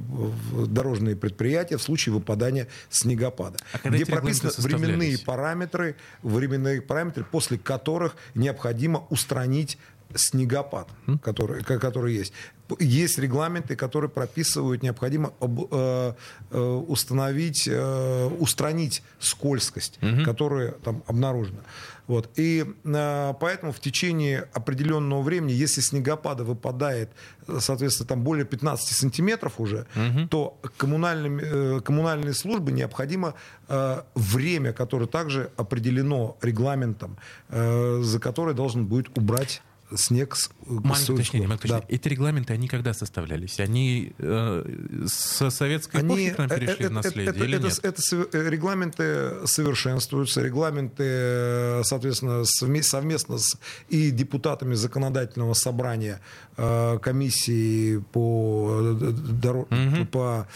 дорожные 0.66 1.16
предприятия 1.16 1.76
в 1.76 1.82
случае 1.82 2.14
выпадания 2.14 2.68
снегопада. 2.90 3.58
А 3.72 3.88
где 3.88 4.06
прописаны 4.06 4.50
временные 4.58 5.18
параметры, 5.18 5.96
временные 6.22 6.82
параметры, 6.82 7.24
после 7.24 7.58
которых 7.58 8.16
необходимо 8.34 9.06
устранить 9.10 9.78
снегопад, 10.14 10.88
который, 11.22 11.62
который 11.62 12.14
есть. 12.14 12.32
Есть 12.78 13.18
регламенты, 13.18 13.76
которые 13.76 14.10
прописывают, 14.10 14.82
необходимо 14.82 15.32
об, 15.40 15.68
э, 15.70 16.14
э, 16.50 16.60
установить, 16.60 17.66
э, 17.66 18.26
устранить 18.38 19.02
скользкость, 19.18 19.98
угу. 20.02 20.22
которая 20.24 20.72
там 20.72 21.02
обнаружена. 21.06 21.60
Вот. 22.08 22.30
И 22.36 22.64
э, 22.84 23.34
поэтому 23.40 23.72
в 23.72 23.80
течение 23.80 24.48
определенного 24.52 25.22
времени, 25.22 25.52
если 25.52 25.80
снегопада 25.80 26.44
выпадает, 26.44 27.10
соответственно, 27.58 28.08
там 28.08 28.22
более 28.22 28.44
15 28.44 28.96
сантиметров 28.96 29.54
уже, 29.60 29.86
угу. 29.94 30.28
то 30.28 30.58
коммунальным, 30.76 31.38
э, 31.38 31.80
коммунальной 31.80 32.34
службе 32.34 32.72
необходимо 32.72 33.34
э, 33.68 34.02
время, 34.14 34.72
которое 34.72 35.06
также 35.06 35.50
определено 35.56 36.36
регламентом, 36.42 37.18
э, 37.48 38.00
за 38.02 38.18
которое 38.20 38.54
должен 38.54 38.86
будет 38.86 39.16
убрать 39.16 39.62
снег 39.94 40.36
с 40.36 40.50
Маленькое 40.66 41.14
уточнение, 41.14 41.58
да. 41.64 41.82
Эти 41.88 42.08
регламенты, 42.08 42.52
они 42.52 42.68
когда 42.68 42.92
составлялись? 42.92 43.58
Они 43.58 44.12
э, 44.18 45.06
со 45.06 45.50
советской 45.50 45.98
они, 45.98 46.28
эпохи 46.28 46.30
к 46.30 46.38
нам 46.38 46.48
перешли 46.48 46.84
это, 46.84 46.88
в 46.88 46.92
наследие 46.92 47.34
это, 47.34 47.44
или 47.44 47.56
это, 47.56 47.66
нет? 47.66 47.80
Это, 47.82 48.02
это 48.16 48.48
регламенты 48.48 49.46
совершенствуются, 49.46 50.42
регламенты, 50.42 51.82
соответственно, 51.84 52.44
совместно 52.44 53.38
с 53.38 53.58
и 53.88 54.10
депутатами 54.10 54.74
законодательного 54.74 55.54
собрания 55.54 56.20
э, 56.56 56.98
комиссии 57.00 57.98
по, 58.12 58.94
дорог, 58.94 59.68
угу. 59.70 60.06
по 60.06 60.48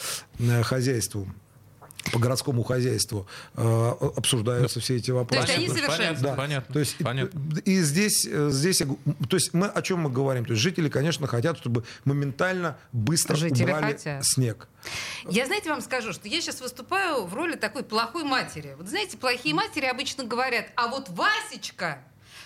хозяйству 0.63 1.29
по 2.11 2.19
городскому 2.19 2.63
хозяйству 2.63 3.27
э, 3.55 3.93
обсуждаются 4.17 4.81
все 4.81 4.97
эти 4.97 5.11
вопросы. 5.11 5.47
То 5.47 5.53
есть 5.53 5.59
они 5.59 5.81
совершенно... 5.81 6.19
Да. 6.19 6.35
Понятно. 6.35 6.73
То 6.73 6.81
есть, 6.81 6.97
понятно. 6.99 7.41
И, 7.65 7.73
и 7.73 7.83
здесь, 7.83 8.27
э, 8.27 8.51
здесь, 8.51 8.83
то 9.29 9.37
есть 9.37 9.55
мы 9.55 9.67
о 9.67 9.83
чем 9.83 10.01
мы 10.01 10.11
говорим? 10.11 10.45
То 10.45 10.53
есть 10.53 10.63
жители, 10.63 10.89
конечно, 10.89 11.27
хотят, 11.27 11.59
чтобы 11.59 11.85
моментально 12.05 12.77
быстро 12.93 13.37
жители 13.37 13.65
убрали 13.65 13.93
хотят. 13.93 14.25
снег. 14.25 14.69
Я, 15.29 15.47
знаете, 15.47 15.71
вам 15.71 15.81
скажу, 15.81 16.13
что 16.13 16.29
я 16.29 16.41
сейчас 16.41 16.61
выступаю 16.61 17.25
в 17.27 17.35
роли 17.35 17.55
такой 17.55 17.85
плохой 17.85 18.25
матери. 18.25 18.75
Вот 18.77 18.89
знаете, 18.89 19.17
плохие 19.17 19.55
матери 19.55 19.87
обычно 19.87 20.25
говорят, 20.25 20.67
а 20.75 20.89
вот 20.89 21.09
Васечка 21.11 22.03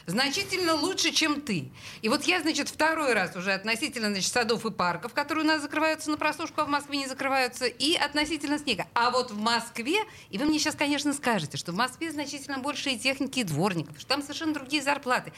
значительно 0.07 0.75
лучше, 0.75 1.13
чем 1.13 1.41
ты. 1.41 1.71
И 2.03 2.09
вот 2.09 2.25
я, 2.25 2.41
значит, 2.41 2.69
второй 2.69 3.13
раз 3.13 3.37
уже 3.37 3.53
относительно 3.53 4.11
значит, 4.11 4.33
садов 4.33 4.65
и 4.65 4.71
парков, 4.71 5.13
которые 5.13 5.45
у 5.45 5.49
нас 5.49 5.63
закрываются 5.63 6.11
на 6.11 6.17
просушку, 6.17 6.61
а 6.61 6.65
в 6.65 6.69
Москве 6.69 6.99
не 6.99 7.07
закрываются, 7.07 7.67
и 7.67 7.95
относительно 7.95 8.59
снега. 8.59 8.87
А 8.95 9.11
вот 9.11 9.31
в 9.31 9.39
Москве, 9.39 9.99
и 10.31 10.39
вы 10.39 10.45
мне 10.45 10.59
сейчас, 10.59 10.75
конечно, 10.75 11.13
скажете, 11.13 11.57
что 11.57 11.73
в 11.73 11.77
Москве 11.77 12.11
значительно 12.11 12.59
больше 12.59 12.91
и 12.91 12.99
техники, 12.99 13.41
и 13.41 13.45
дворников, 13.45 13.99
что 13.99 14.09
там 14.09 14.23
совершенно 14.23 14.55
другие 14.55 14.83
зарплаты. 14.83 15.33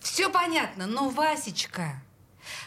Все 0.00 0.30
понятно, 0.30 0.86
но 0.86 1.08
Васечка, 1.08 2.02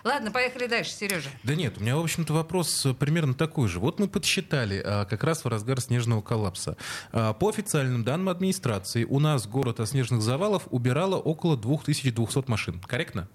Ладно, 0.04 0.32
поехали 0.32 0.68
дальше, 0.68 0.92
Сережа. 0.92 1.30
Да 1.44 1.56
нет, 1.56 1.78
у 1.78 1.82
меня, 1.82 1.96
в 1.98 2.00
общем-то, 2.00 2.34
вопрос 2.34 2.86
э, 2.86 2.94
примерно 2.94 3.34
такой 3.34 3.68
же. 3.68 3.80
Вот 3.80 4.00
мы 4.00 4.08
подсчитали 4.08 4.82
а, 4.84 5.06
как 5.06 5.24
раз 5.24 5.44
в 5.44 5.48
разгар 5.48 5.82
снежного 5.82 6.22
коллапса. 6.22 6.78
А, 7.12 7.34
по 7.34 7.50
официальным 7.50 8.04
данным 8.04 8.30
администрации, 8.30 9.04
у 9.04 9.20
нас 9.20 9.48
город 9.48 9.80
от 9.80 9.90
снежных 9.90 10.22
завалов 10.22 10.68
убирало 10.70 11.18
около 11.18 11.58
2200 11.58 12.50
машин. 12.50 12.80
Корректно? 12.82 13.28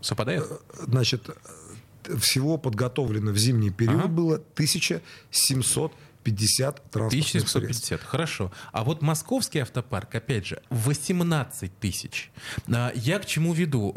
Совпадает? 0.00 0.44
Э, 0.48 0.56
значит, 0.86 1.30
всего 2.18 2.56
подготовлено 2.56 3.32
в 3.32 3.38
зимний 3.38 3.70
период 3.70 4.04
ага. 4.04 4.08
было 4.08 4.34
1700 4.34 5.92
50 6.22 6.90
транспортных 6.90 7.28
1750, 7.30 7.86
средств. 7.86 8.06
хорошо. 8.06 8.52
А 8.72 8.84
вот 8.84 9.00
московский 9.00 9.60
автопарк, 9.60 10.14
опять 10.14 10.46
же, 10.46 10.62
18 10.70 11.78
тысяч. 11.78 12.30
А, 12.68 12.92
я 12.94 13.18
к 13.18 13.26
чему 13.26 13.52
веду? 13.54 13.92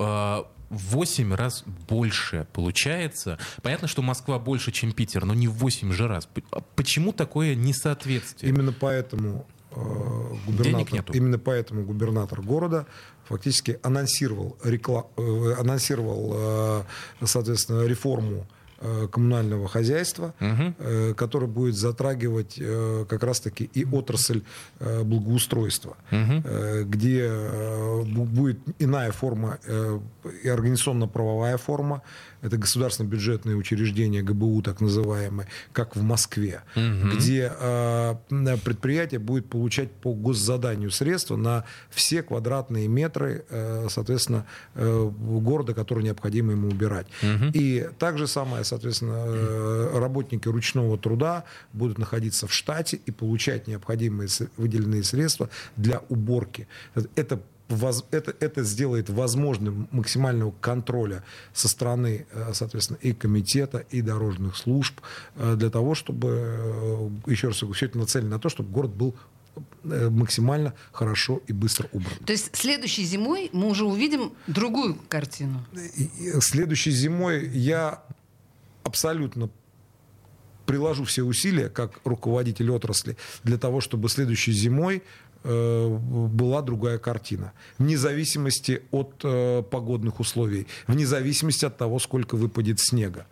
8 0.74 1.34
раз 1.34 1.64
больше 1.88 2.48
получается. 2.54 3.38
Понятно, 3.62 3.88
что 3.88 4.02
Москва 4.02 4.40
больше, 4.40 4.72
чем 4.72 4.92
Питер, 4.92 5.26
но 5.26 5.34
не 5.34 5.48
в 5.48 5.54
8 5.54 5.92
же 5.92 6.08
раз. 6.08 6.28
А 6.52 6.62
почему 6.76 7.14
такое 7.14 7.56
несоответствие? 7.56 8.52
Именно 8.52 8.74
поэтому 8.74 9.46
э, 9.72 9.76
губернатор, 10.46 10.94
нету. 10.94 11.14
именно 11.14 11.40
поэтому 11.40 11.84
губернатор 11.84 12.42
города 12.42 12.88
фактически 13.26 13.80
анонсировал, 13.84 14.58
реклам, 14.64 15.08
э, 15.18 15.56
анонсировал 15.60 16.34
э, 16.36 16.84
соответственно, 17.26 17.86
реформу 17.86 18.48
коммунального 19.12 19.68
хозяйства, 19.68 20.34
угу. 20.40 21.14
который 21.16 21.48
будет 21.48 21.76
затрагивать 21.76 22.58
э, 22.60 23.06
как 23.08 23.24
раз-таки 23.24 23.70
и 23.74 23.86
отрасль 23.86 24.44
благоустройства, 24.80 25.98
угу. 26.12 26.44
где 26.86 27.32
будет 28.06 28.60
иная 28.80 29.12
форма 29.12 29.60
и 30.44 30.48
организационно-правовая 30.48 31.58
форма, 31.58 32.02
это 32.44 32.58
государственное 32.58 33.10
бюджетное 33.10 33.56
учреждение 33.56 34.22
ГБУ, 34.22 34.62
так 34.64 34.82
называемое, 34.82 35.48
как 35.72 35.96
в 35.96 36.04
Москве, 36.04 36.62
угу. 36.76 37.16
где 37.16 37.52
э, 37.58 38.16
предприятие 38.30 39.20
будет 39.20 39.50
получать 39.50 39.92
по 39.92 40.14
госзаданию 40.14 40.92
средства 40.92 41.38
на 41.38 41.64
все 41.90 42.22
квадратные 42.22 42.90
метры, 42.90 43.46
э, 43.50 43.88
соответственно, 43.90 44.46
э, 44.76 45.10
города, 45.18 45.74
которые 45.74 46.04
необходимо 46.04 46.52
ему 46.52 46.68
убирать. 46.68 47.08
Угу. 47.22 47.52
И 47.54 47.90
также 47.98 48.28
самое, 48.28 48.66
соответственно, 48.74 49.24
э, 49.28 50.00
работники 50.00 50.48
ручного 50.48 50.98
труда 50.98 51.44
будут 51.74 52.00
находиться 52.00 52.48
в 52.48 52.54
штате 52.54 53.00
и 53.06 53.12
получать 53.12 53.68
необходимые 53.68 54.28
выделенные 54.58 55.04
средства 55.04 55.50
для 55.78 56.02
уборки. 56.10 56.68
Это 57.16 57.40
это, 58.12 58.36
это 58.40 58.64
сделает 58.64 59.10
возможным 59.10 59.88
максимального 59.92 60.54
контроля 60.62 61.24
со 61.54 61.68
стороны, 61.68 62.26
э, 62.32 62.52
соответственно, 62.54 62.98
и 63.02 63.14
комитета, 63.14 63.86
и 63.90 64.02
дорожных 64.02 64.58
служб, 64.58 65.00
э, 65.36 65.56
для 65.56 65.70
того, 65.70 65.96
чтобы, 65.96 67.12
еще 67.26 67.48
раз 67.48 67.60
говорю, 67.60 67.74
все 67.74 67.86
это 67.86 67.98
нацелено 67.98 68.30
на 68.30 68.40
то, 68.40 68.50
чтобы 68.50 68.70
город 68.70 68.92
был 68.92 69.16
максимально 69.84 70.74
хорошо 70.92 71.42
и 71.46 71.54
быстро 71.54 71.88
убран. 71.92 72.14
То 72.26 72.34
есть 72.34 72.56
следующей 72.56 73.04
зимой 73.04 73.50
мы 73.54 73.68
уже 73.68 73.86
увидим 73.86 74.34
другую 74.48 74.96
картину? 75.08 75.64
Следующей 76.40 76.90
зимой 76.90 77.50
я 77.50 78.04
абсолютно 78.84 79.50
приложу 80.66 81.04
все 81.04 81.24
усилия, 81.24 81.70
как 81.70 82.00
руководитель 82.06 82.72
отрасли, 82.72 83.18
для 83.44 83.58
того, 83.58 83.82
чтобы 83.82 84.10
следующей 84.10 84.54
зимой 84.54 85.04
Э, 85.46 85.88
была 85.90 86.62
другая 86.62 86.98
картина. 86.98 87.52
Вне 87.78 87.98
зависимости 87.98 88.82
от 88.92 89.20
э, 89.26 89.62
погодных 89.70 90.22
условий, 90.22 90.68
вне 90.88 91.06
зависимости 91.06 91.66
от 91.66 91.78
того, 91.78 92.00
сколько 92.00 92.36
выпадет 92.36 92.80
снега 92.80 93.26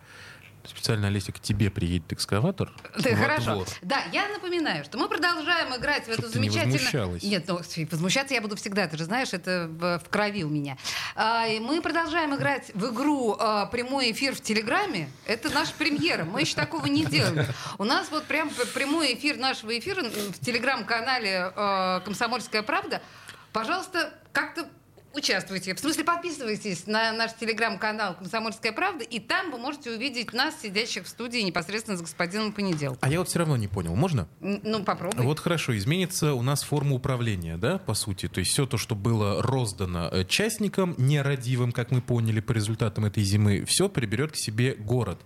специально, 0.64 1.08
Олеся, 1.08 1.32
к 1.32 1.40
тебе 1.40 1.70
приедет 1.70 2.12
экскаватор. 2.12 2.72
Да, 2.98 3.16
хорошо. 3.16 3.52
Двор. 3.54 3.66
Да, 3.82 4.02
я 4.12 4.28
напоминаю, 4.28 4.84
что 4.84 4.98
мы 4.98 5.08
продолжаем 5.08 5.74
играть 5.76 6.06
в 6.06 6.08
эту 6.08 6.28
замечательную... 6.28 7.18
Не 7.22 7.30
Нет, 7.30 7.44
ну, 7.48 7.60
возмущаться 7.90 8.34
я 8.34 8.40
буду 8.40 8.56
всегда, 8.56 8.86
ты 8.86 8.96
же 8.96 9.04
знаешь, 9.04 9.32
это 9.32 9.68
в, 9.70 10.02
крови 10.10 10.44
у 10.44 10.48
меня. 10.48 10.76
А, 11.14 11.46
мы 11.60 11.80
продолжаем 11.82 12.34
играть 12.34 12.70
в 12.74 12.92
игру 12.92 13.36
а, 13.38 13.66
«Прямой 13.66 14.12
эфир 14.12 14.34
в 14.34 14.40
Телеграме». 14.40 15.08
Это 15.26 15.50
наша 15.50 15.72
премьера, 15.74 16.24
мы 16.24 16.40
еще 16.40 16.54
такого 16.54 16.86
не 16.86 17.04
делали. 17.04 17.46
У 17.78 17.84
нас 17.84 18.10
вот 18.10 18.24
прям 18.24 18.50
прямой 18.74 19.14
эфир 19.14 19.36
нашего 19.36 19.78
эфира 19.78 20.02
в 20.02 20.38
Телеграм-канале 20.40 21.52
а, 21.54 22.00
«Комсомольская 22.00 22.62
правда». 22.62 23.02
Пожалуйста, 23.52 24.14
как-то 24.32 24.66
участвуйте. 25.14 25.74
В 25.74 25.78
смысле, 25.78 26.04
подписывайтесь 26.04 26.86
на 26.86 27.12
наш 27.12 27.34
телеграм-канал 27.34 28.14
«Комсомольская 28.16 28.72
правда», 28.72 29.04
и 29.04 29.20
там 29.20 29.50
вы 29.50 29.58
можете 29.58 29.90
увидеть 29.90 30.32
нас, 30.32 30.54
сидящих 30.62 31.04
в 31.04 31.08
студии 31.08 31.38
непосредственно 31.40 31.96
с 31.96 32.00
господином 32.00 32.52
Понеделком. 32.52 32.98
А 33.00 33.08
я 33.08 33.18
вот 33.18 33.28
все 33.28 33.40
равно 33.40 33.56
не 33.56 33.68
понял. 33.68 33.94
Можно? 33.94 34.28
Ну, 34.40 34.84
попробуй. 34.84 35.24
Вот 35.24 35.40
хорошо. 35.40 35.76
Изменится 35.76 36.34
у 36.34 36.42
нас 36.42 36.62
форма 36.62 36.96
управления, 36.96 37.56
да, 37.56 37.78
по 37.78 37.94
сути? 37.94 38.28
То 38.28 38.40
есть 38.40 38.52
все 38.52 38.66
то, 38.66 38.78
что 38.78 38.94
было 38.94 39.42
роздано 39.42 40.08
э, 40.10 40.24
частникам, 40.24 40.94
нерадивым, 40.98 41.72
как 41.72 41.90
мы 41.90 42.00
поняли 42.00 42.40
по 42.40 42.52
результатам 42.52 43.04
этой 43.04 43.22
зимы, 43.22 43.64
все 43.64 43.88
приберет 43.88 44.32
к 44.32 44.36
себе 44.36 44.74
город. 44.74 45.20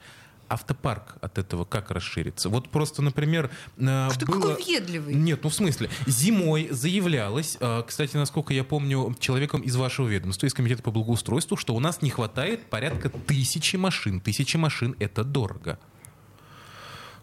Автопарк 0.49 1.17
от 1.21 1.39
этого 1.39 1.65
как 1.65 1.91
расширится? 1.91 2.49
Вот 2.49 2.69
просто, 2.69 3.03
например, 3.03 3.51
э, 3.77 4.09
Что 4.13 4.27
было... 4.27 4.55
какой 4.55 4.65
ведливый. 4.65 5.15
Нет, 5.15 5.41
ну 5.43 5.51
в 5.51 5.55
смысле, 5.55 5.91
зимой 6.07 6.69
заявлялось, 6.71 7.57
э, 7.61 7.83
кстати, 7.87 8.17
насколько 8.17 8.53
я 8.55 8.65
помню, 8.65 9.15
человеком 9.19 9.61
из 9.61 9.77
вашего 9.77 10.09
ведомства, 10.09 10.47
из 10.47 10.55
комитета 10.55 10.83
по 10.83 10.91
благоустройству, 10.91 11.57
что 11.57 11.75
у 11.75 11.81
нас 11.81 12.03
не 12.03 12.11
хватает 12.11 12.67
порядка 12.71 13.09
тысячи 13.09 13.77
машин. 13.77 14.21
Тысячи 14.21 14.57
машин— 14.57 14.97
это 14.99 15.25
дорого. 15.25 15.79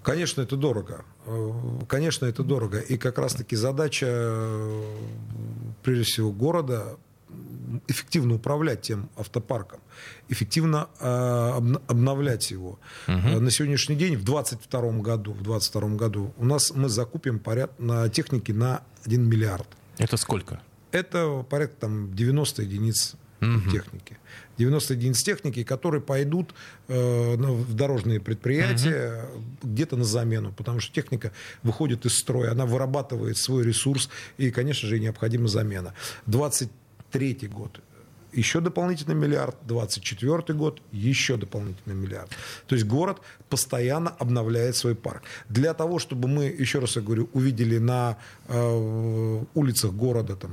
Конечно, 0.03 0.41
это 0.41 0.57
дорого. 0.57 1.05
Э, 1.25 1.51
Конечно, 1.87 2.25
это 2.25 2.43
дорого. 2.43 2.79
И 2.79 2.97
как 2.97 3.17
раз-таки 3.17 3.55
задача, 3.55 4.05
прежде 5.81 6.03
всего, 6.03 6.31
города 6.31 6.97
эффективно 7.87 8.35
управлять 8.35 8.81
тем 8.81 9.09
автопарком, 9.17 9.79
эффективно 10.29 10.87
э, 10.99 11.05
обн- 11.05 11.81
обновлять 11.87 12.51
его. 12.51 12.79
Э, 13.07 13.39
На 13.39 13.49
сегодняшний 13.51 13.95
день, 13.95 14.15
в 14.15 14.23
2022 14.23 14.99
году, 15.01 15.33
в 15.33 15.41
22 15.43 15.89
году 15.95 16.33
у 16.37 16.45
нас 16.45 16.71
мы 16.75 16.89
закупим 16.89 17.39
поряд 17.39 17.79
на 17.79 18.07
технике 18.09 18.53
на 18.53 18.81
1 19.05 19.27
миллиард. 19.27 19.67
Это 19.97 20.17
сколько? 20.17 20.61
Это 20.91 21.45
порядка 21.49 21.75
там, 21.81 22.13
90 22.13 22.61
единиц 22.63 23.15
техники. 23.71 24.17
90 24.57 24.93
единиц 24.93 25.21
техники, 25.21 25.63
которые 25.63 25.99
пойдут 26.01 26.53
э, 26.87 27.35
в 27.35 27.73
дорожные 27.73 28.21
предприятия 28.21 29.25
где-то 29.61 29.97
на 29.97 30.05
замену, 30.05 30.53
потому 30.53 30.79
что 30.79 30.93
техника 30.93 31.33
выходит 31.61 32.05
из 32.05 32.17
строя, 32.17 32.51
она 32.51 32.65
вырабатывает 32.65 33.35
свой 33.37 33.63
ресурс, 33.65 34.09
и, 34.37 34.49
конечно 34.51 34.87
же, 34.87 34.97
необходима 34.99 35.49
замена. 35.49 35.93
23 37.13 37.47
год 37.47 37.81
еще 38.33 38.61
дополнительный 38.61 39.15
миллиард, 39.15 39.55
24 39.67 40.57
год 40.57 40.81
еще 40.91 41.37
дополнительный 41.37 41.95
миллиард. 41.95 42.29
То 42.67 42.75
есть 42.75 42.87
город 42.87 43.21
постоянно 43.49 44.09
обновляет 44.09 44.75
свой 44.75 44.95
парк. 44.95 45.23
Для 45.49 45.73
того, 45.73 45.99
чтобы 45.99 46.27
мы, 46.27 46.45
еще 46.45 46.79
раз 46.79 46.95
я 46.95 47.01
говорю, 47.01 47.29
увидели 47.33 47.77
на 47.77 48.17
э, 48.47 49.43
улицах 49.53 49.91
города, 49.91 50.35
там, 50.35 50.51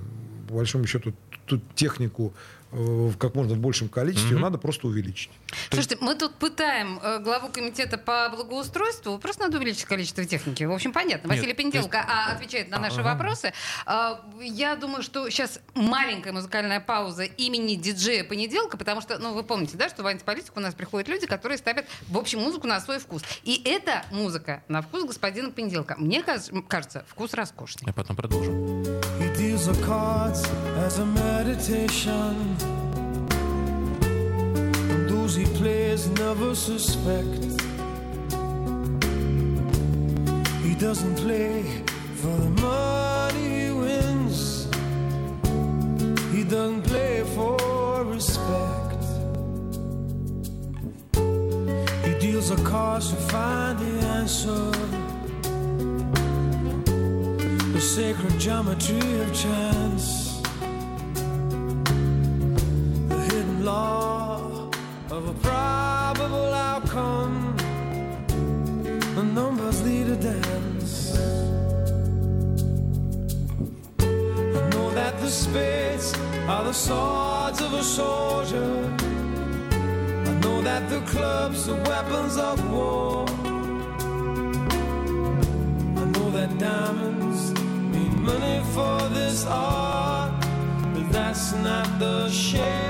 по 0.48 0.54
большому 0.54 0.86
счету, 0.86 1.14
тут 1.50 1.74
технику 1.74 2.32
э, 2.72 2.76
в 2.76 3.16
как 3.16 3.34
можно 3.34 3.56
большем 3.56 3.88
количестве, 3.88 4.30
ее 4.30 4.38
надо 4.38 4.58
просто 4.58 4.86
увеличить. 4.86 5.30
Слушайте, 5.70 5.98
мы 6.00 6.14
тут 6.14 6.34
пытаем 6.36 7.00
э, 7.02 7.18
главу 7.18 7.48
комитета 7.48 7.98
по 7.98 8.28
благоустройству. 8.34 9.18
Просто 9.18 9.44
надо 9.44 9.58
увеличить 9.58 9.84
количество 9.84 10.24
техники. 10.24 10.64
В 10.64 10.72
общем, 10.72 10.92
понятно. 10.92 11.28
Нет, 11.28 11.38
Василий 11.38 11.54
Пенделко 11.54 11.98
а, 11.98 12.32
отвечает 12.32 12.70
на 12.70 12.78
наши 12.78 13.00
Ага. 13.00 13.14
вопросы. 13.14 13.52
А, 13.86 14.24
я 14.40 14.76
думаю, 14.76 15.02
что 15.02 15.28
сейчас 15.30 15.60
маленькая 15.74 16.32
музыкальная 16.32 16.80
пауза 16.80 17.24
имени 17.24 17.74
диджея 17.74 18.24
Понеделка, 18.24 18.76
потому 18.76 19.00
что, 19.00 19.18
ну, 19.18 19.34
вы 19.34 19.42
помните, 19.42 19.76
да, 19.76 19.88
что 19.88 20.02
в 20.02 20.06
антиполитику 20.06 20.60
у 20.60 20.62
нас 20.62 20.74
приходят 20.74 21.08
люди, 21.08 21.26
которые 21.26 21.58
ставят, 21.58 21.86
в 22.08 22.16
общем, 22.16 22.40
музыку 22.40 22.66
на 22.68 22.80
свой 22.80 23.00
вкус. 23.00 23.22
И 23.42 23.60
эта 23.64 24.04
музыка 24.12 24.62
на 24.68 24.82
вкус 24.82 25.04
господина 25.04 25.50
Понеделка. 25.50 25.96
Мне 25.98 26.22
кажется, 26.22 27.04
вкус 27.08 27.34
роскошный. 27.34 27.90
А 27.90 27.92
потом 27.92 28.16
продолжим. 28.16 28.54
He 29.20 29.28
deals 29.36 29.66
the 29.66 29.74
cards 29.84 30.48
as 30.86 30.98
a 30.98 31.04
meditation. 31.44 32.35
And 34.92 35.09
those 35.09 35.35
he 35.35 35.46
plays 35.61 36.09
never 36.24 36.55
suspect. 36.55 37.42
He 40.66 40.74
doesn't 40.74 41.16
play 41.16 41.62
for 42.20 42.37
the 42.44 42.53
money 42.68 43.46
he 43.59 43.70
wins. 43.70 44.64
He 46.35 46.42
doesn't 46.44 46.83
play 46.83 47.24
for 47.35 47.57
respect. 48.05 49.03
He 52.07 52.12
deals 52.26 52.50
the 52.55 52.61
cards 52.64 53.09
to 53.12 53.16
find 53.33 53.79
the 53.79 53.92
answer 54.18 54.70
the 57.72 57.81
sacred 57.81 58.38
geometry 58.38 59.20
of 59.22 59.33
chance, 59.33 60.29
law 63.70 64.68
of 65.16 65.22
a 65.33 65.37
probable 65.48 66.50
outcome. 66.70 67.37
The 69.16 69.24
numbers 69.38 69.78
lead 69.87 70.06
a 70.16 70.18
dance. 70.30 70.92
I 74.59 74.62
know 74.72 74.88
that 74.98 75.14
the 75.22 75.30
spades 75.42 76.09
are 76.52 76.64
the 76.70 76.76
swords 76.87 77.59
of 77.66 77.70
a 77.83 77.85
soldier. 78.00 78.72
I 80.30 80.33
know 80.42 80.56
that 80.68 80.83
the 80.94 81.00
clubs 81.12 81.61
are 81.72 81.80
weapons 81.92 82.35
of 82.50 82.56
war. 82.74 83.26
I 86.02 86.04
know 86.14 86.28
that 86.38 86.50
diamonds 86.68 87.42
mean 87.92 88.14
money 88.30 88.59
for 88.74 88.96
this 89.18 89.38
art, 89.46 90.33
but 90.94 91.06
that's 91.16 91.46
not 91.68 91.88
the 92.04 92.18
shape 92.46 92.89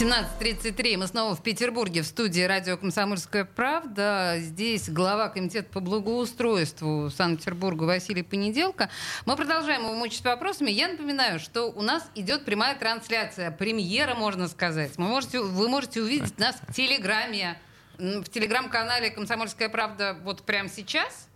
17.33. 0.00 0.96
Мы 0.96 1.06
снова 1.08 1.36
в 1.36 1.42
Петербурге 1.42 2.00
в 2.00 2.06
студии 2.06 2.40
радио 2.40 2.78
«Комсомольская 2.78 3.44
правда». 3.44 4.36
Здесь 4.38 4.88
глава 4.88 5.28
комитета 5.28 5.68
по 5.70 5.80
благоустройству 5.80 7.10
Санкт-Петербурга 7.10 7.84
Василий 7.84 8.22
Понеделко. 8.22 8.88
Мы 9.26 9.36
продолжаем 9.36 9.82
его 9.82 9.92
мучить 9.92 10.24
вопросами. 10.24 10.70
Я 10.70 10.88
напоминаю, 10.88 11.38
что 11.38 11.66
у 11.66 11.82
нас 11.82 12.02
идет 12.14 12.46
прямая 12.46 12.76
трансляция, 12.76 13.50
премьера, 13.50 14.14
можно 14.14 14.48
сказать. 14.48 14.92
Вы 14.96 15.04
можете, 15.04 15.40
вы 15.40 15.68
можете 15.68 16.00
увидеть 16.00 16.38
нас 16.38 16.56
в 16.66 16.72
Телеграме, 16.72 17.60
в 17.98 18.24
Телеграм-канале 18.24 19.10
«Комсомольская 19.10 19.68
правда» 19.68 20.16
вот 20.24 20.44
прямо 20.46 20.70
сейчас. 20.70 21.28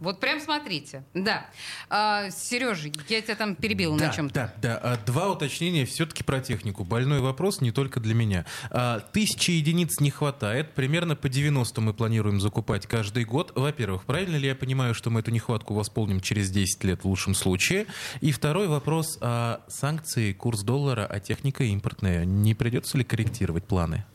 Вот 0.00 0.18
прям 0.18 0.40
смотрите. 0.40 1.04
Да. 1.12 1.46
А, 1.90 2.30
Сережа, 2.30 2.88
я 3.08 3.20
тебя 3.20 3.36
там 3.36 3.54
перебила 3.54 3.98
да, 3.98 4.06
на 4.06 4.12
чем-то. 4.12 4.34
Да, 4.34 4.54
да. 4.60 4.80
А, 4.82 4.96
Два 5.04 5.28
уточнения 5.28 5.84
все-таки 5.84 6.24
про 6.24 6.40
технику. 6.40 6.84
Больной 6.84 7.20
вопрос 7.20 7.60
не 7.60 7.70
только 7.70 8.00
для 8.00 8.14
меня. 8.14 8.46
А, 8.70 9.00
Тысячи 9.00 9.50
единиц 9.50 10.00
не 10.00 10.10
хватает. 10.10 10.72
Примерно 10.72 11.16
по 11.16 11.28
90 11.28 11.80
мы 11.82 11.92
планируем 11.92 12.40
закупать 12.40 12.86
каждый 12.86 13.24
год. 13.24 13.52
Во-первых, 13.54 14.04
правильно 14.04 14.36
ли 14.36 14.48
я 14.48 14.54
понимаю, 14.54 14.94
что 14.94 15.10
мы 15.10 15.20
эту 15.20 15.30
нехватку 15.30 15.74
восполним 15.74 16.20
через 16.20 16.50
10 16.50 16.82
лет 16.84 17.04
в 17.04 17.04
лучшем 17.06 17.34
случае? 17.34 17.86
И 18.22 18.32
второй 18.32 18.68
вопрос. 18.68 19.18
А 19.20 19.60
санкции, 19.68 20.32
курс 20.32 20.62
доллара, 20.62 21.04
а 21.04 21.20
техника 21.20 21.62
импортная. 21.64 22.24
Не 22.24 22.54
придется 22.54 22.96
ли 22.96 23.04
корректировать 23.04 23.64
планы? 23.64 24.06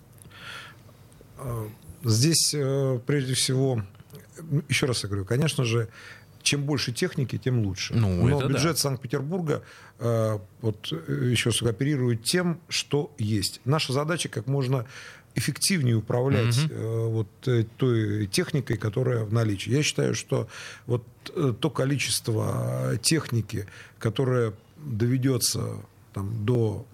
Здесь, 2.03 2.53
э, 2.53 2.99
прежде 3.05 3.33
всего, 3.33 3.83
еще 4.69 4.85
раз 4.85 5.03
я 5.03 5.09
говорю, 5.09 5.25
конечно 5.25 5.65
же, 5.65 5.89
чем 6.43 6.63
больше 6.63 6.91
техники, 6.91 7.37
тем 7.37 7.59
лучше. 7.65 7.95
Ну, 7.95 8.27
Но 8.27 8.47
бюджет 8.47 8.73
да. 8.73 8.75
Санкт-Петербурга 8.75 9.63
э, 9.99 10.39
вот, 10.61 10.89
э, 10.91 11.29
еще 11.31 11.49
раз 11.49 11.61
оперирует 11.63 12.23
тем, 12.23 12.59
что 12.69 13.11
есть. 13.17 13.61
Наша 13.65 13.93
задача 13.93 14.29
как 14.29 14.45
можно 14.47 14.85
эффективнее 15.33 15.95
управлять 15.95 16.57
Мгм. 16.57 16.71
э, 16.71 17.07
вот 17.07 17.27
э, 17.47 17.65
той 17.77 18.27
техникой, 18.27 18.77
которая 18.77 19.25
в 19.25 19.33
наличии. 19.33 19.71
Я 19.71 19.83
считаю, 19.83 20.15
что 20.15 20.47
вот 20.85 21.03
э, 21.35 21.53
то 21.59 21.69
количество 21.69 22.97
техники, 23.01 23.67
которое 23.99 24.53
доведется 24.77 25.77
там, 26.15 26.45
до 26.45 26.87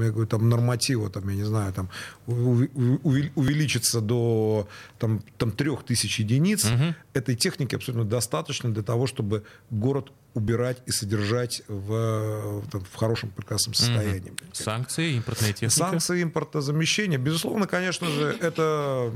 я 0.00 0.10
говорю, 0.10 0.26
там, 0.26 0.48
норматива, 0.48 1.08
там, 1.10 1.28
я 1.28 1.36
не 1.36 1.44
знаю, 1.44 1.72
там, 1.72 1.88
увеличится 2.26 4.00
до 4.00 4.68
там, 4.98 5.22
там, 5.38 5.50
трех 5.50 5.84
тысяч 5.84 6.20
единиц, 6.20 6.64
Мгм. 6.64 6.94
этой 7.14 7.34
техники 7.36 7.74
абсолютно 7.74 8.04
достаточно 8.04 8.70
для 8.72 8.82
того, 8.82 9.06
чтобы 9.06 9.44
город 9.70 10.12
убирать 10.34 10.78
и 10.86 10.92
содержать 10.92 11.62
в, 11.68 12.62
там, 12.70 12.84
в 12.84 12.94
хорошем 12.96 13.30
прекрасном 13.30 13.74
состоянии. 13.74 14.32
Санкции, 14.52 15.14
импортная 15.16 15.52
техника. 15.52 15.74
Санкции 15.74 16.22
импортозамещения, 16.22 17.18
безусловно, 17.18 17.66
конечно 17.66 18.08
же, 18.08 18.36
это 18.40 19.10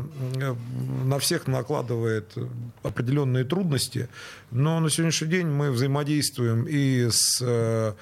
на 1.04 1.18
всех 1.18 1.46
накладывает 1.46 2.32
определенные 2.82 3.44
трудности, 3.44 4.08
но 4.50 4.80
на 4.80 4.90
сегодняшний 4.90 5.28
день 5.28 5.46
мы 5.46 5.70
взаимодействуем 5.70 6.66
и 6.68 7.08
с 7.10 7.40
э, 7.40 7.92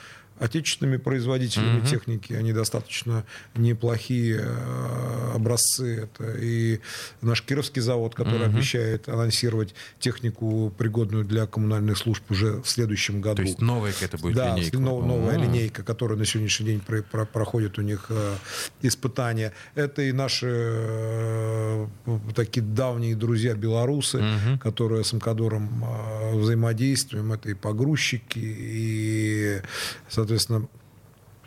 отечественными 0.40 0.96
производителями 0.96 1.78
Мгм. 1.78 1.86
техники, 1.86 2.32
они 2.32 2.52
достаточно 2.52 3.24
неплохие 3.54 4.40
э, 4.42 5.32
образцы. 5.36 6.08
Это 6.16 6.32
и 6.38 6.80
наш 7.20 7.42
Кировский 7.42 7.82
завод, 7.82 8.14
который 8.14 8.46
Мгм. 8.48 8.56
обещает 8.56 9.08
анонсировать 9.08 9.74
технику, 10.00 10.72
пригодную 10.76 11.24
для 11.24 11.46
коммунальных 11.46 11.98
служб 11.98 12.22
уже 12.30 12.60
в 12.62 12.68
следующем 12.68 13.20
году. 13.20 13.36
То 13.36 13.42
есть 13.42 13.60
новая 13.60 13.92
какая-то 13.92 14.18
будет 14.18 14.34
да, 14.36 14.56
линейка. 14.56 14.78
нов- 14.78 15.04
новая 15.06 15.36
О. 15.36 15.38
линейка, 15.38 15.82
которая 15.82 16.18
на 16.18 16.24
сегодняшний 16.24 16.66
день 16.66 16.80
про- 16.80 17.02
про- 17.02 17.26
проходит 17.26 17.78
у 17.78 17.82
них 17.82 18.06
э, 18.08 18.34
испытания. 18.82 19.52
Это 19.74 20.02
и 20.02 20.12
наши 20.12 20.46
э, 20.50 21.86
такие 22.34 22.62
давние 22.62 23.14
друзья 23.14 23.54
белорусы, 23.54 24.18
Мгм. 24.22 24.58
которые 24.58 25.04
с 25.04 25.12
Амкадором 25.12 25.84
э, 25.84 26.34
взаимодействуем. 26.36 27.32
Это 27.32 27.50
и 27.50 27.54
погрузчики, 27.54 28.38
и, 28.42 29.60
соответственно, 30.08 30.29
соответственно, 30.30 30.68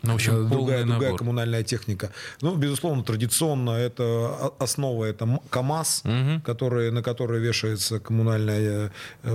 ну, 0.04 0.12
в 0.12 0.14
общем, 0.14 0.46
Э, 0.46 0.48
другая, 0.48 0.84
другая 0.84 1.00
набор. 1.10 1.18
коммунальная 1.18 1.62
техника. 1.62 2.10
Ну, 2.40 2.54
безусловно, 2.56 3.02
традиционно 3.02 3.70
это 3.72 4.52
основа 4.58 5.04
это 5.04 5.40
КАМАЗ, 5.50 6.02
Мгм. 6.04 6.40
который, 6.42 6.90
на 6.90 7.02
который 7.02 7.40
вешается 7.40 7.98
коммунальная 8.00 8.92
э, 9.22 9.32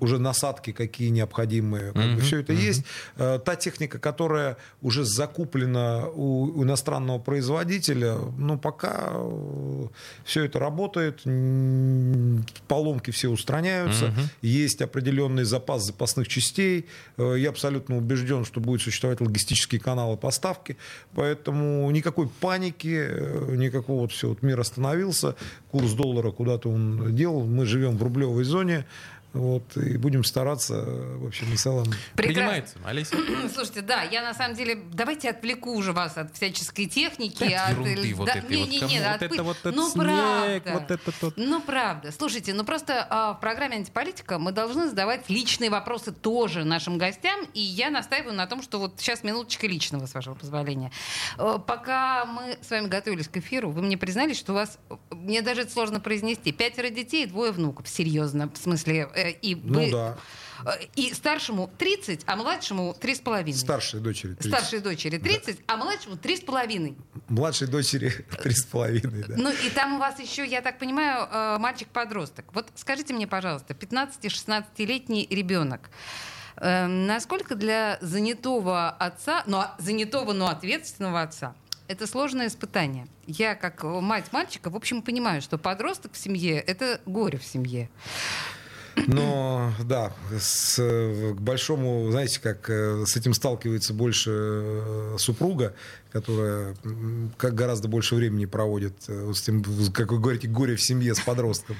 уже 0.00 0.18
насадки, 0.18 0.72
какие 0.72 1.08
необходимые. 1.10 1.92
Как 1.92 2.04
бы 2.04 2.08
Мгм, 2.12 2.20
все 2.20 2.38
это 2.40 2.52
есть. 2.52 2.84
Э, 3.16 3.38
Та 3.44 3.56
техника, 3.56 3.98
которая 3.98 4.56
уже 4.82 5.04
закуплена 5.04 6.06
у, 6.14 6.62
иностранного 6.62 7.18
производителя, 7.18 8.16
ну, 8.38 8.58
пока 8.58 9.12
все 10.24 10.44
это 10.44 10.58
работает, 10.58 11.22
поломки 12.68 13.10
все 13.10 13.28
устраняются, 13.28 14.06
Мгм. 14.06 14.28
есть 14.42 14.80
определенный 14.82 15.44
запас 15.44 15.84
запасных 15.84 16.28
частей. 16.28 16.86
Я 17.18 17.50
абсолютно 17.50 17.96
убежден, 17.96 18.44
что 18.44 18.60
будет 18.60 18.80
существовать 18.82 19.20
логистические 19.20 19.80
каналы 20.04 20.16
поставки, 20.16 20.76
поэтому 21.14 21.90
никакой 21.90 22.28
паники, 22.28 23.08
э, 23.08 23.56
никакого 23.56 24.02
вот 24.02 24.12
все, 24.12 24.28
вот 24.28 24.42
мир 24.42 24.60
остановился, 24.60 25.34
курс 25.70 25.92
доллара 25.92 26.30
куда-то 26.30 26.68
он 26.68 27.14
делал, 27.14 27.44
мы 27.44 27.66
живем 27.66 27.96
в 27.96 28.02
рублевой 28.02 28.44
зоне, 28.44 28.84
вот, 29.34 29.76
и 29.76 29.96
будем 29.98 30.24
стараться, 30.24 30.74
э, 30.74 31.16
в 31.18 31.26
общем 31.26 31.52
и 31.52 31.56
целом. 31.56 31.84
Прекрасно. 32.14 32.16
Принимается, 32.16 32.76
Олеся. 32.84 33.16
Слушайте, 33.52 33.82
да, 33.82 34.02
я 34.02 34.22
на 34.22 34.32
самом 34.32 34.56
деле, 34.56 34.78
давайте 34.92 35.30
отвлеку 35.30 35.74
уже 35.74 35.92
вас 35.92 36.16
от 36.16 36.34
всяческой 36.34 36.86
техники. 36.86 37.44
От 37.44 37.64
от 37.64 37.70
ерунды 37.70 38.14
вот 38.14 38.28
этой 38.28 38.56
не, 38.56 38.62
вот. 38.62 38.68
не, 38.70 38.80
не, 38.80 38.98
вот 39.00 39.08
от 39.08 39.22
это 39.22 39.42
вот 39.42 39.56
этот 39.58 39.76
ну, 39.76 39.90
снег, 39.90 40.64
правда. 40.64 40.72
вот 40.72 40.90
это 40.90 41.12
вот. 41.20 41.34
Ну, 41.36 41.60
правда. 41.60 42.12
Слушайте, 42.12 42.54
ну 42.54 42.64
просто 42.64 43.06
а, 43.10 43.34
в 43.34 43.40
программе 43.40 43.76
«Антиполитика» 43.76 44.38
мы 44.38 44.52
должны 44.52 44.88
задавать 44.88 45.28
личные 45.28 45.70
вопросы 45.70 46.12
тоже 46.12 46.64
нашим 46.64 46.98
гостям, 46.98 47.40
и 47.54 47.60
я 47.60 47.90
настаиваю 47.90 48.34
на 48.34 48.46
том, 48.46 48.62
что 48.62 48.78
вот 48.78 48.94
сейчас 48.98 49.22
минуточка 49.22 49.66
личного, 49.66 50.06
с 50.06 50.14
вашего 50.14 50.34
позволения. 50.34 50.90
Э, 51.38 51.58
Пока 51.66 52.24
мы 52.26 52.58
с 52.60 52.70
вами 52.70 52.88
готовились 52.88 53.28
к 53.28 53.36
эфиру, 53.36 53.70
вы 53.70 53.82
мне 53.82 53.96
признались, 53.96 54.38
что 54.38 54.52
у 54.52 54.54
вас, 54.54 54.78
мне 55.10 55.42
даже 55.42 55.62
это 55.62 55.72
сложно 55.72 56.00
произнести, 56.00 56.52
пятеро 56.52 56.90
детей 56.90 57.24
и 57.24 57.26
двое 57.26 57.52
внуков. 57.52 57.88
Серьезно, 57.88 58.50
в 58.52 58.56
смысле, 58.58 59.08
э, 59.14 59.23
и 59.30 59.54
Ну 59.54 59.80
вы- 59.84 59.90
да, 59.90 60.16
Э, 60.64 60.70
И 60.94 61.12
старшему 61.12 61.68
30, 61.78 62.22
а 62.26 62.36
младшему 62.36 62.94
3,5. 62.98 63.52
старшей 63.58 63.98
дочери 64.00 64.34
30. 64.34 64.52
Старшей 64.52 64.78
дочери 64.80 65.18
30, 65.18 65.58
а 65.66 65.76
младшему 65.76 66.16
3,5. 66.16 66.96
Младшей 67.28 67.66
дочери 67.66 68.10
три 68.42 68.54
с 68.54 68.64
половиной, 68.64 69.24
да. 69.24 69.34
Ну 69.36 69.50
и 69.52 69.68
там 69.70 69.96
у 69.96 69.98
вас 69.98 70.20
еще, 70.20 70.46
я 70.46 70.62
так 70.62 70.78
понимаю, 70.78 71.28
э, 71.30 71.58
мальчик-подросток. 71.58 72.44
Вот 72.54 72.68
скажите 72.76 73.12
мне, 73.12 73.26
пожалуйста, 73.26 73.74
15-16-летний 73.74 75.26
ребенок. 75.28 75.90
э, 76.56 76.86
Насколько 76.86 77.56
для 77.56 77.98
занятого 78.00 78.90
отца, 78.90 79.42
но 79.46 79.72
занятого, 79.78 80.32
но 80.32 80.46
ответственного 80.48 81.22
отца, 81.22 81.54
это 81.88 82.06
сложное 82.06 82.46
испытание. 82.46 83.08
Я, 83.26 83.56
как 83.56 83.82
мать 83.82 84.32
мальчика, 84.32 84.70
в 84.70 84.76
общем, 84.76 85.02
понимаю, 85.02 85.42
что 85.42 85.58
подросток 85.58 86.12
в 86.12 86.16
семье— 86.16 86.60
это 86.66 87.00
горе 87.06 87.38
в 87.38 87.44
семье. 87.44 87.90
Но 89.06 89.72
да, 89.84 90.12
с, 90.38 90.76
к 90.76 91.40
большому, 91.40 92.10
знаете, 92.10 92.40
как 92.40 92.70
э, 92.70 93.04
с 93.06 93.16
этим 93.16 93.34
сталкивается 93.34 93.92
больше 93.92 94.30
э, 94.32 95.16
супруга, 95.18 95.74
которая 96.12 96.76
как 97.36 97.54
гораздо 97.54 97.88
больше 97.88 98.14
времени 98.14 98.46
проводит 98.46 98.94
э, 99.08 99.32
с 99.34 99.42
тем, 99.42 99.62
как 99.92 100.12
вы 100.12 100.18
говорите, 100.18 100.48
горе 100.48 100.76
в 100.76 100.82
семье 100.82 101.14
с 101.14 101.20
подростком. 101.20 101.76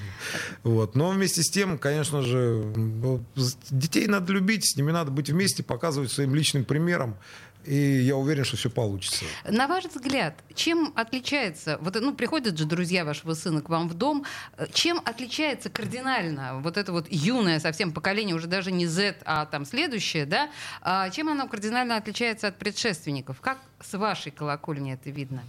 Вот. 0.63 0.95
Но 0.95 1.09
вместе 1.09 1.41
с 1.41 1.49
тем, 1.49 1.77
конечно 1.77 2.21
же, 2.21 2.65
детей 3.69 4.07
надо 4.07 4.33
любить, 4.33 4.69
с 4.69 4.75
ними 4.75 4.91
надо 4.91 5.11
быть 5.11 5.29
вместе, 5.29 5.63
показывать 5.63 6.11
своим 6.11 6.35
личным 6.35 6.65
примером. 6.65 7.15
И 7.65 8.01
я 8.01 8.15
уверен, 8.15 8.43
что 8.45 8.57
все 8.57 8.69
получится. 8.69 9.25
На 9.43 9.67
ваш 9.67 9.85
взгляд, 9.85 10.35
чем 10.53 10.93
отличается, 10.95 11.77
вот, 11.81 11.95
ну, 11.99 12.13
приходят 12.13 12.57
же 12.57 12.65
друзья 12.65 13.03
вашего 13.05 13.33
сына 13.33 13.61
к 13.61 13.69
вам 13.69 13.89
в 13.89 13.93
дом, 13.95 14.23
э, 14.57 14.67
чем 14.73 15.01
отличается 15.03 15.69
кардинально 15.69 16.59
вот 16.59 16.77
это 16.77 16.91
вот 16.91 17.07
юное 17.09 17.59
совсем 17.59 17.91
поколение, 17.91 18.35
уже 18.35 18.47
даже 18.47 18.71
не 18.71 18.85
Z, 18.85 19.17
а 19.25 19.45
там 19.45 19.65
следующее, 19.65 20.25
да, 20.25 20.49
а 20.81 21.09
чем 21.09 21.29
оно 21.29 21.47
кардинально 21.47 21.97
отличается 21.97 22.47
от 22.47 22.57
предшественников? 22.57 23.41
Как 23.41 23.57
с 23.81 23.97
вашей 23.97 24.31
колокольни 24.31 24.93
это 24.93 25.09
видно? 25.09 25.43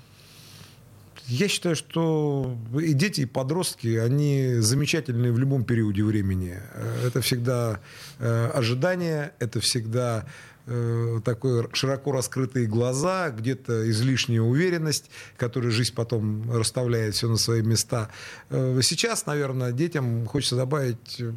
Я 1.27 1.49
считаю, 1.49 1.75
что 1.75 2.57
и 2.81 2.93
дети, 2.93 3.23
и 3.23 3.27
подростки, 3.27 3.97
они 3.97 4.55
замечательные 4.59 5.33
в 5.33 5.39
любом 5.39 5.65
периоде 5.65 6.05
времени. 6.05 6.61
Э, 6.73 7.09
Это 7.09 7.21
всегда 7.21 7.81
э, 8.19 8.51
ожидание, 8.55 9.33
это 9.39 9.61
всегда 9.61 10.25
э, 10.67 11.21
такой 11.25 11.69
широко 11.73 12.13
раскрытые 12.13 12.67
глаза, 12.67 13.31
где-то 13.31 13.89
излишняя 13.91 14.41
уверенность, 14.43 15.11
которую 15.37 15.71
жизнь 15.73 15.95
потом 15.95 16.51
расставляет 16.53 17.15
все 17.15 17.29
на 17.29 17.37
свои 17.37 17.63
места. 17.63 18.11
Э, 18.51 18.81
Сейчас, 18.83 19.27
наверное, 19.27 19.73
детям 19.73 20.27
хочется 20.27 20.57
добавить 20.57 21.21
э, 21.21 21.33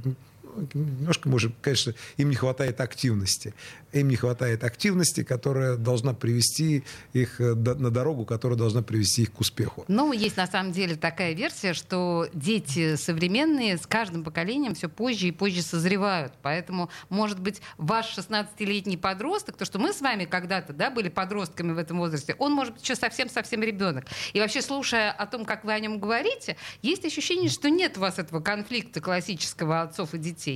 немножко, 0.74 1.30
может, 1.30 1.54
конечно, 1.62 1.94
им 2.18 2.30
не 2.30 2.36
хватает 2.36 2.82
активности. 2.82 3.54
Им 3.92 4.08
не 4.10 4.16
хватает 4.16 4.64
активности, 4.64 5.24
которая 5.24 5.76
должна 5.76 6.14
привести 6.14 6.84
их 7.14 7.42
э, 7.42 7.56
на 7.56 7.90
дорогу, 7.90 8.26
которая 8.26 8.58
должна 8.58 8.84
привести 8.84 9.24
их 9.24 9.32
к 9.32 9.40
успеху. 9.40 9.86
Ну, 9.88 10.14
есть 10.14 10.38
на 10.38 10.46
самом 10.46 10.72
деле 10.72 10.96
такая 10.96 11.34
версия, 11.34 11.74
что 11.74 12.28
дети 12.34 12.96
современные 12.96 13.78
с 13.78 13.88
каждым 13.88 14.24
поколением 14.24 14.76
все 14.76 14.90
позже 14.90 15.28
и 15.28 15.32
позже 15.32 15.62
созревают. 15.62 16.34
Поэтому, 16.42 16.90
может 17.10 17.40
быть, 17.40 17.62
ваш 17.78 18.18
16-летний 18.18 18.98
подросток, 18.98 19.58
то, 19.58 19.66
что 19.66 19.80
мы 19.80 19.94
с 19.94 20.02
вами 20.02 20.26
когда-то 20.26 20.74
да, 20.74 20.92
были 20.92 21.10
подростками 21.10 21.72
в 21.72 21.78
этом 21.78 21.98
возрасте, 21.98 22.36
он, 22.38 22.54
может 22.54 22.74
быть, 22.74 22.84
еще 22.84 22.96
совсем-совсем 22.96 23.64
ребенок. 23.64 24.06
И 24.34 24.40
вообще, 24.40 24.62
слушая 24.62 25.12
о 25.12 25.26
том, 25.26 25.46
как 25.46 25.64
вы 25.64 25.74
о 25.74 25.80
нем 25.80 26.00
говорите, 26.00 26.58
есть 26.82 27.06
ощущение, 27.06 27.50
что 27.50 27.70
нет 27.70 27.98
у 27.98 28.02
вас 28.02 28.20
этого 28.20 28.40
конфликта 28.40 29.02
классического 29.02 29.82
отцов 29.82 30.14
и 30.14 30.18
детей. 30.18 30.49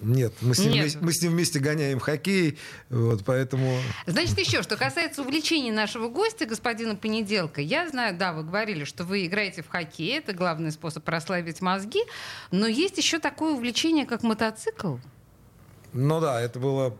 Нет, 0.00 0.32
мы 0.40 0.54
с 0.56 0.58
ним, 0.58 0.72
Нет. 0.72 0.80
вместе, 0.82 0.98
мы 1.00 1.12
с 1.12 1.22
ним 1.22 1.32
вместе 1.32 1.58
гоняем 1.60 2.00
хоккей, 2.00 2.58
вот, 2.90 3.22
поэтому... 3.24 3.78
Значит, 4.06 4.36
еще, 4.36 4.62
что 4.62 4.76
касается 4.76 5.22
увлечений 5.22 5.70
нашего 5.70 6.08
гостя, 6.08 6.44
господина 6.44 6.96
Понеделка, 6.96 7.60
я 7.60 7.88
знаю, 7.88 8.16
да, 8.18 8.32
вы 8.32 8.42
говорили, 8.42 8.82
что 8.82 9.04
вы 9.04 9.26
играете 9.26 9.62
в 9.62 9.68
хоккей, 9.68 10.18
это 10.18 10.32
главный 10.32 10.72
способ 10.72 11.04
прославить 11.04 11.60
мозги, 11.60 12.00
но 12.50 12.66
есть 12.66 12.98
еще 12.98 13.20
такое 13.20 13.52
увлечение, 13.52 14.04
как 14.04 14.24
мотоцикл. 14.24 14.96
Ну 15.92 16.20
да, 16.20 16.40
это 16.40 16.58
было 16.58 16.96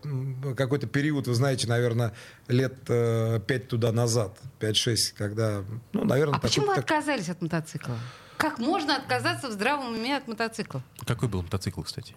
какой-то 0.55 0.87
период, 0.87 1.27
вы 1.27 1.33
знаете, 1.33 1.67
наверное, 1.67 2.13
лет 2.47 2.75
э, 2.87 3.39
пять 3.45 3.67
туда 3.67 3.91
назад, 3.91 4.37
5-6, 4.61 4.95
когда, 5.17 5.63
ну, 5.91 6.05
наверное, 6.05 6.37
А 6.37 6.39
почему 6.39 6.67
вы 6.67 6.75
так- 6.75 6.85
отказались 6.85 7.27
от 7.27 7.41
мотоцикла? 7.41 7.97
Как 8.37 8.59
можно 8.59 8.95
отказаться 8.97 9.47
в 9.47 9.51
здравом 9.51 9.93
уме 9.93 10.17
от 10.17 10.27
мотоцикла? 10.27 10.81
Какой 11.05 11.27
был 11.29 11.41
мотоцикл, 11.43 11.81
кстати? 11.81 12.15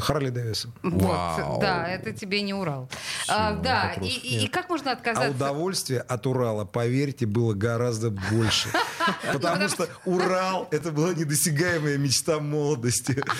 Харли 0.00 0.30
Дэвисон. 0.30 0.72
Вот, 0.82 1.60
да, 1.60 1.86
это 1.88 2.12
тебе 2.12 2.40
не 2.42 2.54
Урал. 2.54 2.88
А, 3.28 3.52
да, 3.52 3.92
и, 4.00 4.06
и- 4.08 4.44
и 4.44 4.48
как 4.48 4.68
можно 4.70 4.90
А 4.90 4.94
отказаться? 4.94 5.30
удовольствие 5.30 6.00
от 6.00 6.26
Урала, 6.26 6.64
поверьте, 6.64 7.26
было 7.26 7.52
гораздо 7.54 8.10
больше. 8.10 8.68
Потому 9.32 9.68
что 9.68 9.88
Урал— 10.04 10.68
это 10.70 10.92
была 10.92 11.14
недосягаемая 11.14 11.98
мечта 11.98 12.38
молодости. 12.40 13.22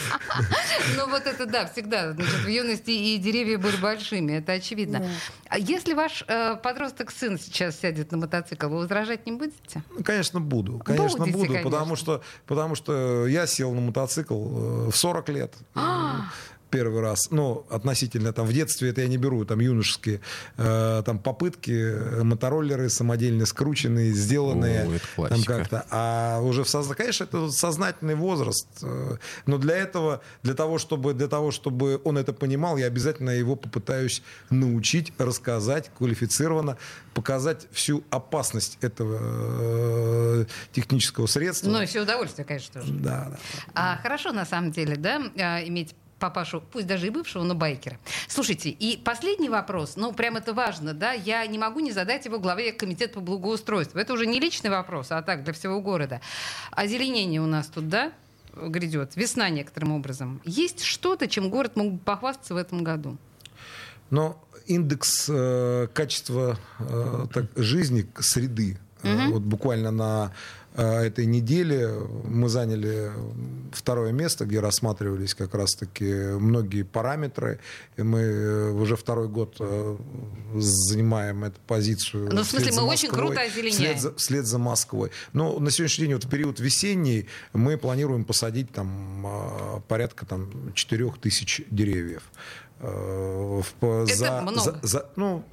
Ну 0.96 1.08
вот 1.08 1.26
это 1.26 1.46
да, 1.46 1.66
всегда. 1.66 2.12
Значит, 2.12 2.34
в 2.44 2.48
юности 2.48 2.90
и 2.90 3.18
деревья 3.18 3.58
были 3.58 3.76
большими, 3.76 4.32
это 4.32 4.52
очевидно. 4.52 5.06
А 5.48 5.58
если 5.58 5.92
ваш 5.94 6.24
э, 6.26 6.56
подросток 6.56 7.10
сын 7.10 7.38
сейчас 7.38 7.78
сядет 7.78 8.10
на 8.12 8.18
мотоцикл, 8.18 8.68
вы 8.68 8.78
возражать 8.78 9.26
не 9.26 9.32
будете? 9.32 9.82
Ну, 9.90 10.02
Конечно, 10.02 10.40
буду. 10.40 10.78
Конечно, 10.78 11.18
Будете, 11.18 11.36
буду, 11.36 11.46
конечно. 11.48 11.70
потому 11.70 11.96
что, 11.96 12.22
потому 12.46 12.74
что 12.74 13.26
я 13.26 13.46
сел 13.46 13.72
на 13.72 13.80
мотоцикл 13.80 14.34
э, 14.34 14.90
в 14.90 14.96
40 14.96 15.28
лет. 15.28 15.54
А! 15.74 16.30
Первый 16.70 17.00
раз. 17.00 17.30
Ну, 17.30 17.66
относительно, 17.68 18.33
там, 18.33 18.46
в 18.46 18.52
детстве 18.52 18.90
это 18.90 19.00
я 19.00 19.09
не 19.09 19.16
беру, 19.16 19.44
там, 19.44 19.61
юношеские, 19.61 20.20
э, 20.56 21.02
там, 21.04 21.18
попытки, 21.18 21.72
э, 21.72 22.22
мотороллеры 22.22 22.88
самодельно 22.88 23.44
скрученные, 23.46 24.12
сделанные. 24.12 25.00
О, 25.16 25.28
там 25.28 25.42
как-то. 25.42 25.85
А 25.90 26.40
уже 26.40 26.62
в 26.62 26.68
созна... 26.68 26.94
Конечно, 26.94 27.24
это 27.24 27.50
сознательный 27.50 28.14
возраст. 28.14 28.68
э, 28.83 29.16
Но 29.46 29.59
для 29.59 29.76
этого, 29.76 30.20
для 30.42 30.54
того, 30.54 30.78
чтобы, 30.78 31.12
для 31.14 31.28
того, 31.28 31.50
чтобы 31.50 32.00
он 32.04 32.18
это 32.18 32.33
понимал, 32.33 32.76
я 32.76 32.87
обязательно 32.87 33.30
его 33.30 33.56
попытаюсь 33.56 34.22
научить, 34.50 35.12
рассказать 35.18 35.90
квалифицированно, 35.98 36.76
показать 37.14 37.66
всю 37.72 38.04
опасность 38.11 38.78
этого 38.80 39.18
э, 39.20 40.44
технического 40.72 41.26
средства. 41.26 41.68
Ну, 41.68 41.83
и 41.83 41.87
все 41.87 42.02
удовольствие, 42.02 42.44
конечно, 42.44 42.80
тоже. 42.80 42.92
Да, 42.92 43.28
да. 43.30 43.38
А, 43.74 43.96
хорошо, 44.02 44.33
на 44.33 44.46
самом 44.46 44.70
деле, 44.70 44.96
да, 44.96 45.20
а, 45.37 45.62
иметь 45.64 45.94
папашу, 46.20 46.62
пусть 46.70 46.87
даже 46.87 47.09
и 47.09 47.11
бывшего, 47.11 47.42
но 47.42 47.54
байкера. 47.54 47.98
Слушайте, 48.28 48.70
и 48.70 48.96
последний 48.96 49.48
вопрос, 49.48 49.96
ну, 49.96 50.12
прям 50.12 50.37
это 50.37 50.54
важно, 50.54 50.94
да, 50.94 51.12
я 51.12 51.44
не 51.46 51.59
могу 51.59 51.80
не 51.80 51.90
задать 51.90 52.26
его 52.26 52.38
главе 52.38 52.72
комитета 52.72 53.14
по 53.14 53.20
благоустройству. 53.20 53.98
Это 53.98 54.12
уже 54.12 54.26
не 54.26 54.38
личный 54.38 54.70
вопрос, 54.70 55.11
а 55.11 55.22
так, 55.22 55.42
для 55.42 55.52
всего 55.52 55.80
города. 55.80 56.20
Озеленение 56.70 57.40
у 57.40 57.46
нас 57.46 57.66
тут, 57.66 57.88
да, 57.88 58.12
грядет, 58.54 59.16
весна 59.16 59.48
некоторым 59.48 59.92
образом. 59.92 60.40
Есть 60.44 60.85
что-то, 60.85 61.26
чем 61.26 61.50
город 61.50 61.76
мог 61.76 61.92
бы 61.94 61.98
похвастаться 61.98 62.54
в 62.54 62.56
этом 62.56 62.85
году? 62.85 63.16
Но 64.11 64.42
индекс 64.66 65.28
э, 65.28 65.88
качества 65.92 66.59
э, 66.78 67.26
так, 67.33 67.46
жизни, 67.56 68.06
среды, 68.18 68.78
э, 69.02 69.28
вот 69.28 69.42
буквально 69.42 69.90
на 69.90 70.32
э, 70.74 70.82
этой 70.82 71.26
неделе 71.26 71.90
мы 72.24 72.48
заняли 72.48 73.10
второе 73.72 74.12
место, 74.12 74.44
где 74.46 74.60
рассматривались 74.60 75.34
как 75.34 75.54
раз-таки 75.54 76.04
многие 76.04 76.82
параметры. 76.82 77.58
И 77.96 78.02
мы 78.02 78.20
э, 78.20 78.70
уже 78.70 78.96
второй 78.96 79.28
год 79.28 79.60
занимаем 80.54 81.44
эту 81.44 81.60
позицию. 81.66 82.30
Ну, 82.32 82.42
в 82.42 82.46
смысле, 82.46 82.72
мы 82.72 82.82
очень 82.82 83.08
Москвой, 83.08 83.26
круто 83.26 83.40
озеленяем. 83.42 83.72
Вслед 83.72 84.00
за, 84.00 84.14
вслед 84.14 84.46
за 84.46 84.58
Москвой. 84.58 85.10
Но 85.32 85.58
на 85.58 85.70
сегодняшний 85.70 86.06
день, 86.06 86.14
вот 86.14 86.24
в 86.24 86.28
период 86.28 86.60
весенний, 86.60 87.26
мы 87.52 87.76
планируем 87.76 88.24
посадить 88.24 88.70
там 88.72 89.82
порядка 89.88 90.26
там, 90.26 90.72
4 90.74 91.12
тысяч 91.20 91.62
деревьев. 91.70 92.22
Э, 92.82 93.60
в- 93.80 94.04
Это 94.04 94.14
за- 94.16 94.40
много. 94.40 94.60
за- 94.60 94.78
за- 94.82 95.06
ну, 95.16 95.44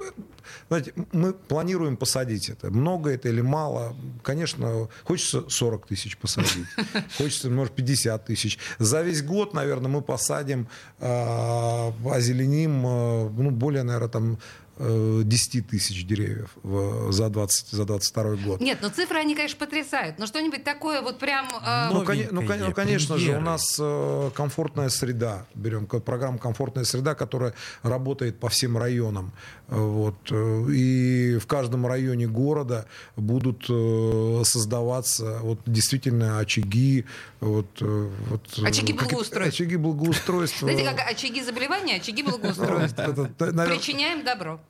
знаете, 0.68 0.94
мы 1.12 1.32
планируем 1.34 1.96
посадить 1.96 2.48
это. 2.48 2.70
Много 2.70 3.10
это 3.10 3.28
или 3.28 3.42
мало? 3.42 3.94
Конечно, 4.22 4.88
хочется 5.04 5.44
40 5.48 5.86
тысяч 5.86 6.16
посадить. 6.16 6.66
Хочется, 7.18 7.50
может, 7.50 7.74
50 7.74 8.24
тысяч. 8.24 8.58
За 8.78 9.02
весь 9.02 9.22
год, 9.22 9.52
наверное, 9.54 9.90
мы 9.90 10.00
посадим, 10.02 10.68
э, 11.00 11.92
озеленим, 12.10 12.86
э, 12.86 13.28
ну, 13.30 13.50
более, 13.50 13.82
наверное, 13.82 14.08
там 14.08 14.38
10 14.78 15.66
тысяч 15.68 16.04
деревьев 16.06 16.50
в- 16.62 17.10
за, 17.12 17.28
20, 17.28 17.68
за 17.70 17.84
22 17.84 18.36
год. 18.36 18.60
Нет, 18.60 18.78
ну 18.82 18.90
цифры, 18.90 19.18
они, 19.18 19.34
конечно, 19.34 19.58
потрясают. 19.58 20.18
Но 20.18 20.26
что-нибудь 20.26 20.64
такое 20.64 21.02
вот 21.02 21.18
прям... 21.18 21.46
э, 21.48 21.90
Ну, 21.92 22.02
коне- 22.04 22.28
ну, 22.30 22.46
кон- 22.46 22.60
ну, 22.60 22.72
конечно 22.72 23.16
же, 23.18 23.22
у 23.24 23.26
премьеры. 23.26 23.44
нас 23.44 23.76
э, 23.80 24.30
комфортная 24.34 24.88
среда. 24.88 25.46
Берем 25.54 25.86
программу 25.86 26.38
«Комфортная 26.38 26.84
среда», 26.84 27.14
которая 27.14 27.54
работает 27.82 28.38
по 28.38 28.48
всем 28.48 28.78
районам. 28.78 29.32
Э, 29.68 29.76
Вот. 29.76 30.16
э, 30.30 30.66
И 30.72 31.38
в 31.38 31.46
каждом 31.46 31.86
районе 31.86 32.26
города 32.26 32.86
будут 33.16 33.66
э, 33.68 34.42
создаваться 34.44 35.38
вот, 35.42 35.58
действительно 35.66 36.38
очаги. 36.38 37.04
Вот, 37.40 37.66
э, 37.80 38.10
вот, 38.28 38.42
э, 38.58 38.66
Очаги 38.66 38.92
благоустройства. 38.92 39.42
Очаги 39.48 39.76
благоустройства. 39.76 40.68
Знаете, 40.70 40.84
как 40.96 41.10
очаги 41.10 41.42
заболевания, 41.42 41.96
очаги 41.96 42.22
благоустройства. 42.22 43.12
Причиняем 43.38 44.24
добро. 44.24 44.60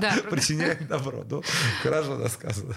Да, 0.00 0.14
Причиняем 0.30 0.86
добро. 0.86 1.24
Ну, 1.28 1.42
хорошо 1.82 2.26
сказано. 2.28 2.74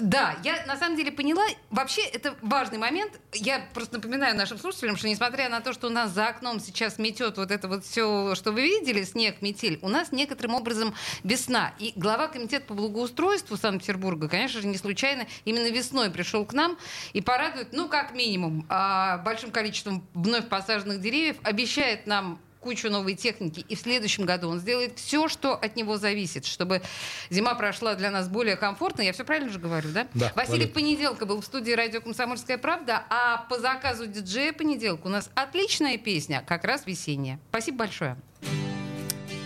Да, 0.00 0.36
я 0.42 0.64
на 0.66 0.76
самом 0.76 0.96
деле 0.96 1.12
поняла. 1.12 1.44
Вообще, 1.70 2.02
это 2.02 2.34
важный 2.42 2.78
момент. 2.78 3.12
Я 3.32 3.66
просто 3.74 3.96
напоминаю 3.96 4.36
нашим 4.36 4.58
слушателям, 4.58 4.96
что 4.96 5.08
несмотря 5.08 5.48
на 5.48 5.60
то, 5.60 5.72
что 5.72 5.88
у 5.88 5.90
нас 5.90 6.12
за 6.12 6.28
окном 6.28 6.60
сейчас 6.60 6.98
метет 6.98 7.36
вот 7.36 7.50
это 7.50 7.68
вот 7.68 7.84
все, 7.84 8.34
что 8.34 8.52
вы 8.52 8.62
видели, 8.62 9.04
снег, 9.04 9.42
метель, 9.42 9.78
у 9.82 9.88
нас 9.88 10.12
некоторым 10.12 10.54
образом 10.54 10.94
весна. 11.24 11.74
И 11.78 11.92
глава 11.96 12.28
комитета 12.28 12.66
по 12.66 12.74
благоустройству 12.74 13.56
Санкт-Петербурга, 13.56 14.28
конечно 14.28 14.60
же, 14.60 14.66
не 14.66 14.78
случайно 14.78 15.26
именно 15.44 15.70
весной 15.70 16.10
пришел 16.10 16.44
к 16.44 16.52
нам 16.52 16.78
и 17.12 17.20
порадует, 17.20 17.72
ну, 17.72 17.88
как 17.88 18.14
минимум, 18.14 18.66
а, 18.68 19.18
большим 19.18 19.50
количеством 19.50 20.06
вновь 20.14 20.48
посаженных 20.48 21.00
деревьев, 21.00 21.36
обещает 21.42 22.06
нам 22.06 22.40
кучу 22.60 22.90
новой 22.90 23.14
техники, 23.14 23.64
и 23.68 23.74
в 23.74 23.80
следующем 23.80 24.24
году 24.24 24.48
он 24.48 24.60
сделает 24.60 24.98
все, 24.98 25.28
что 25.28 25.54
от 25.54 25.76
него 25.76 25.96
зависит, 25.96 26.44
чтобы 26.44 26.82
зима 27.30 27.54
прошла 27.54 27.94
для 27.94 28.10
нас 28.10 28.28
более 28.28 28.56
комфортно. 28.56 29.02
Я 29.02 29.12
все 29.12 29.24
правильно 29.24 29.50
же 29.50 29.58
говорю, 29.58 29.90
да? 29.90 30.06
Да, 30.14 30.32
Василий. 30.36 30.66
Понеделка 30.66 31.26
был 31.26 31.40
в 31.40 31.44
студии 31.44 31.72
радио 31.72 32.00
«Комсомольская 32.00 32.58
правда», 32.58 33.04
а 33.10 33.46
по 33.48 33.58
заказу 33.58 34.06
диджея 34.06 34.52
Понеделка 34.52 35.06
у 35.06 35.10
нас 35.10 35.30
отличная 35.34 35.98
песня, 35.98 36.44
как 36.46 36.64
раз 36.64 36.86
весенняя. 36.86 37.40
Спасибо 37.48 37.78
большое. 37.78 38.16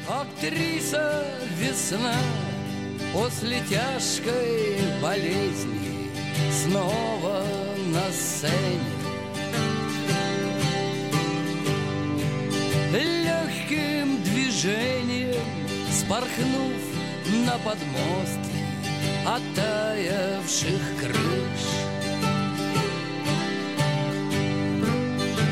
Актриса 0.09 1.25
весна 1.59 2.15
после 3.13 3.61
тяжкой 3.71 4.77
болезни 5.01 6.11
снова 6.53 7.43
на 7.87 8.11
сцене. 8.13 8.94
Спорхнув 16.15 16.81
на 17.47 17.59
подмостки 17.59 18.63
оттаявших 19.27 20.83
крыш. 21.01 21.65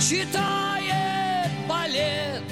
Читает 0.01 1.51
балет 1.69 2.43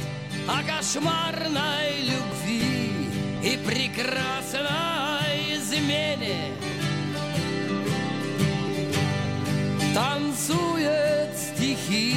о 0.49 0.63
кошмарной 0.65 2.01
любви 2.01 3.11
и 3.45 3.57
прекрасной 3.65 5.57
измене. 5.57 6.53
Танцует 9.95 11.37
стихи 11.37 12.17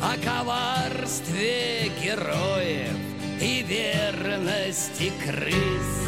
о 0.00 0.14
коварстве 0.24 1.90
героев 2.02 3.07
и 3.40 3.62
верности 3.62 5.12
крыс. 5.24 6.07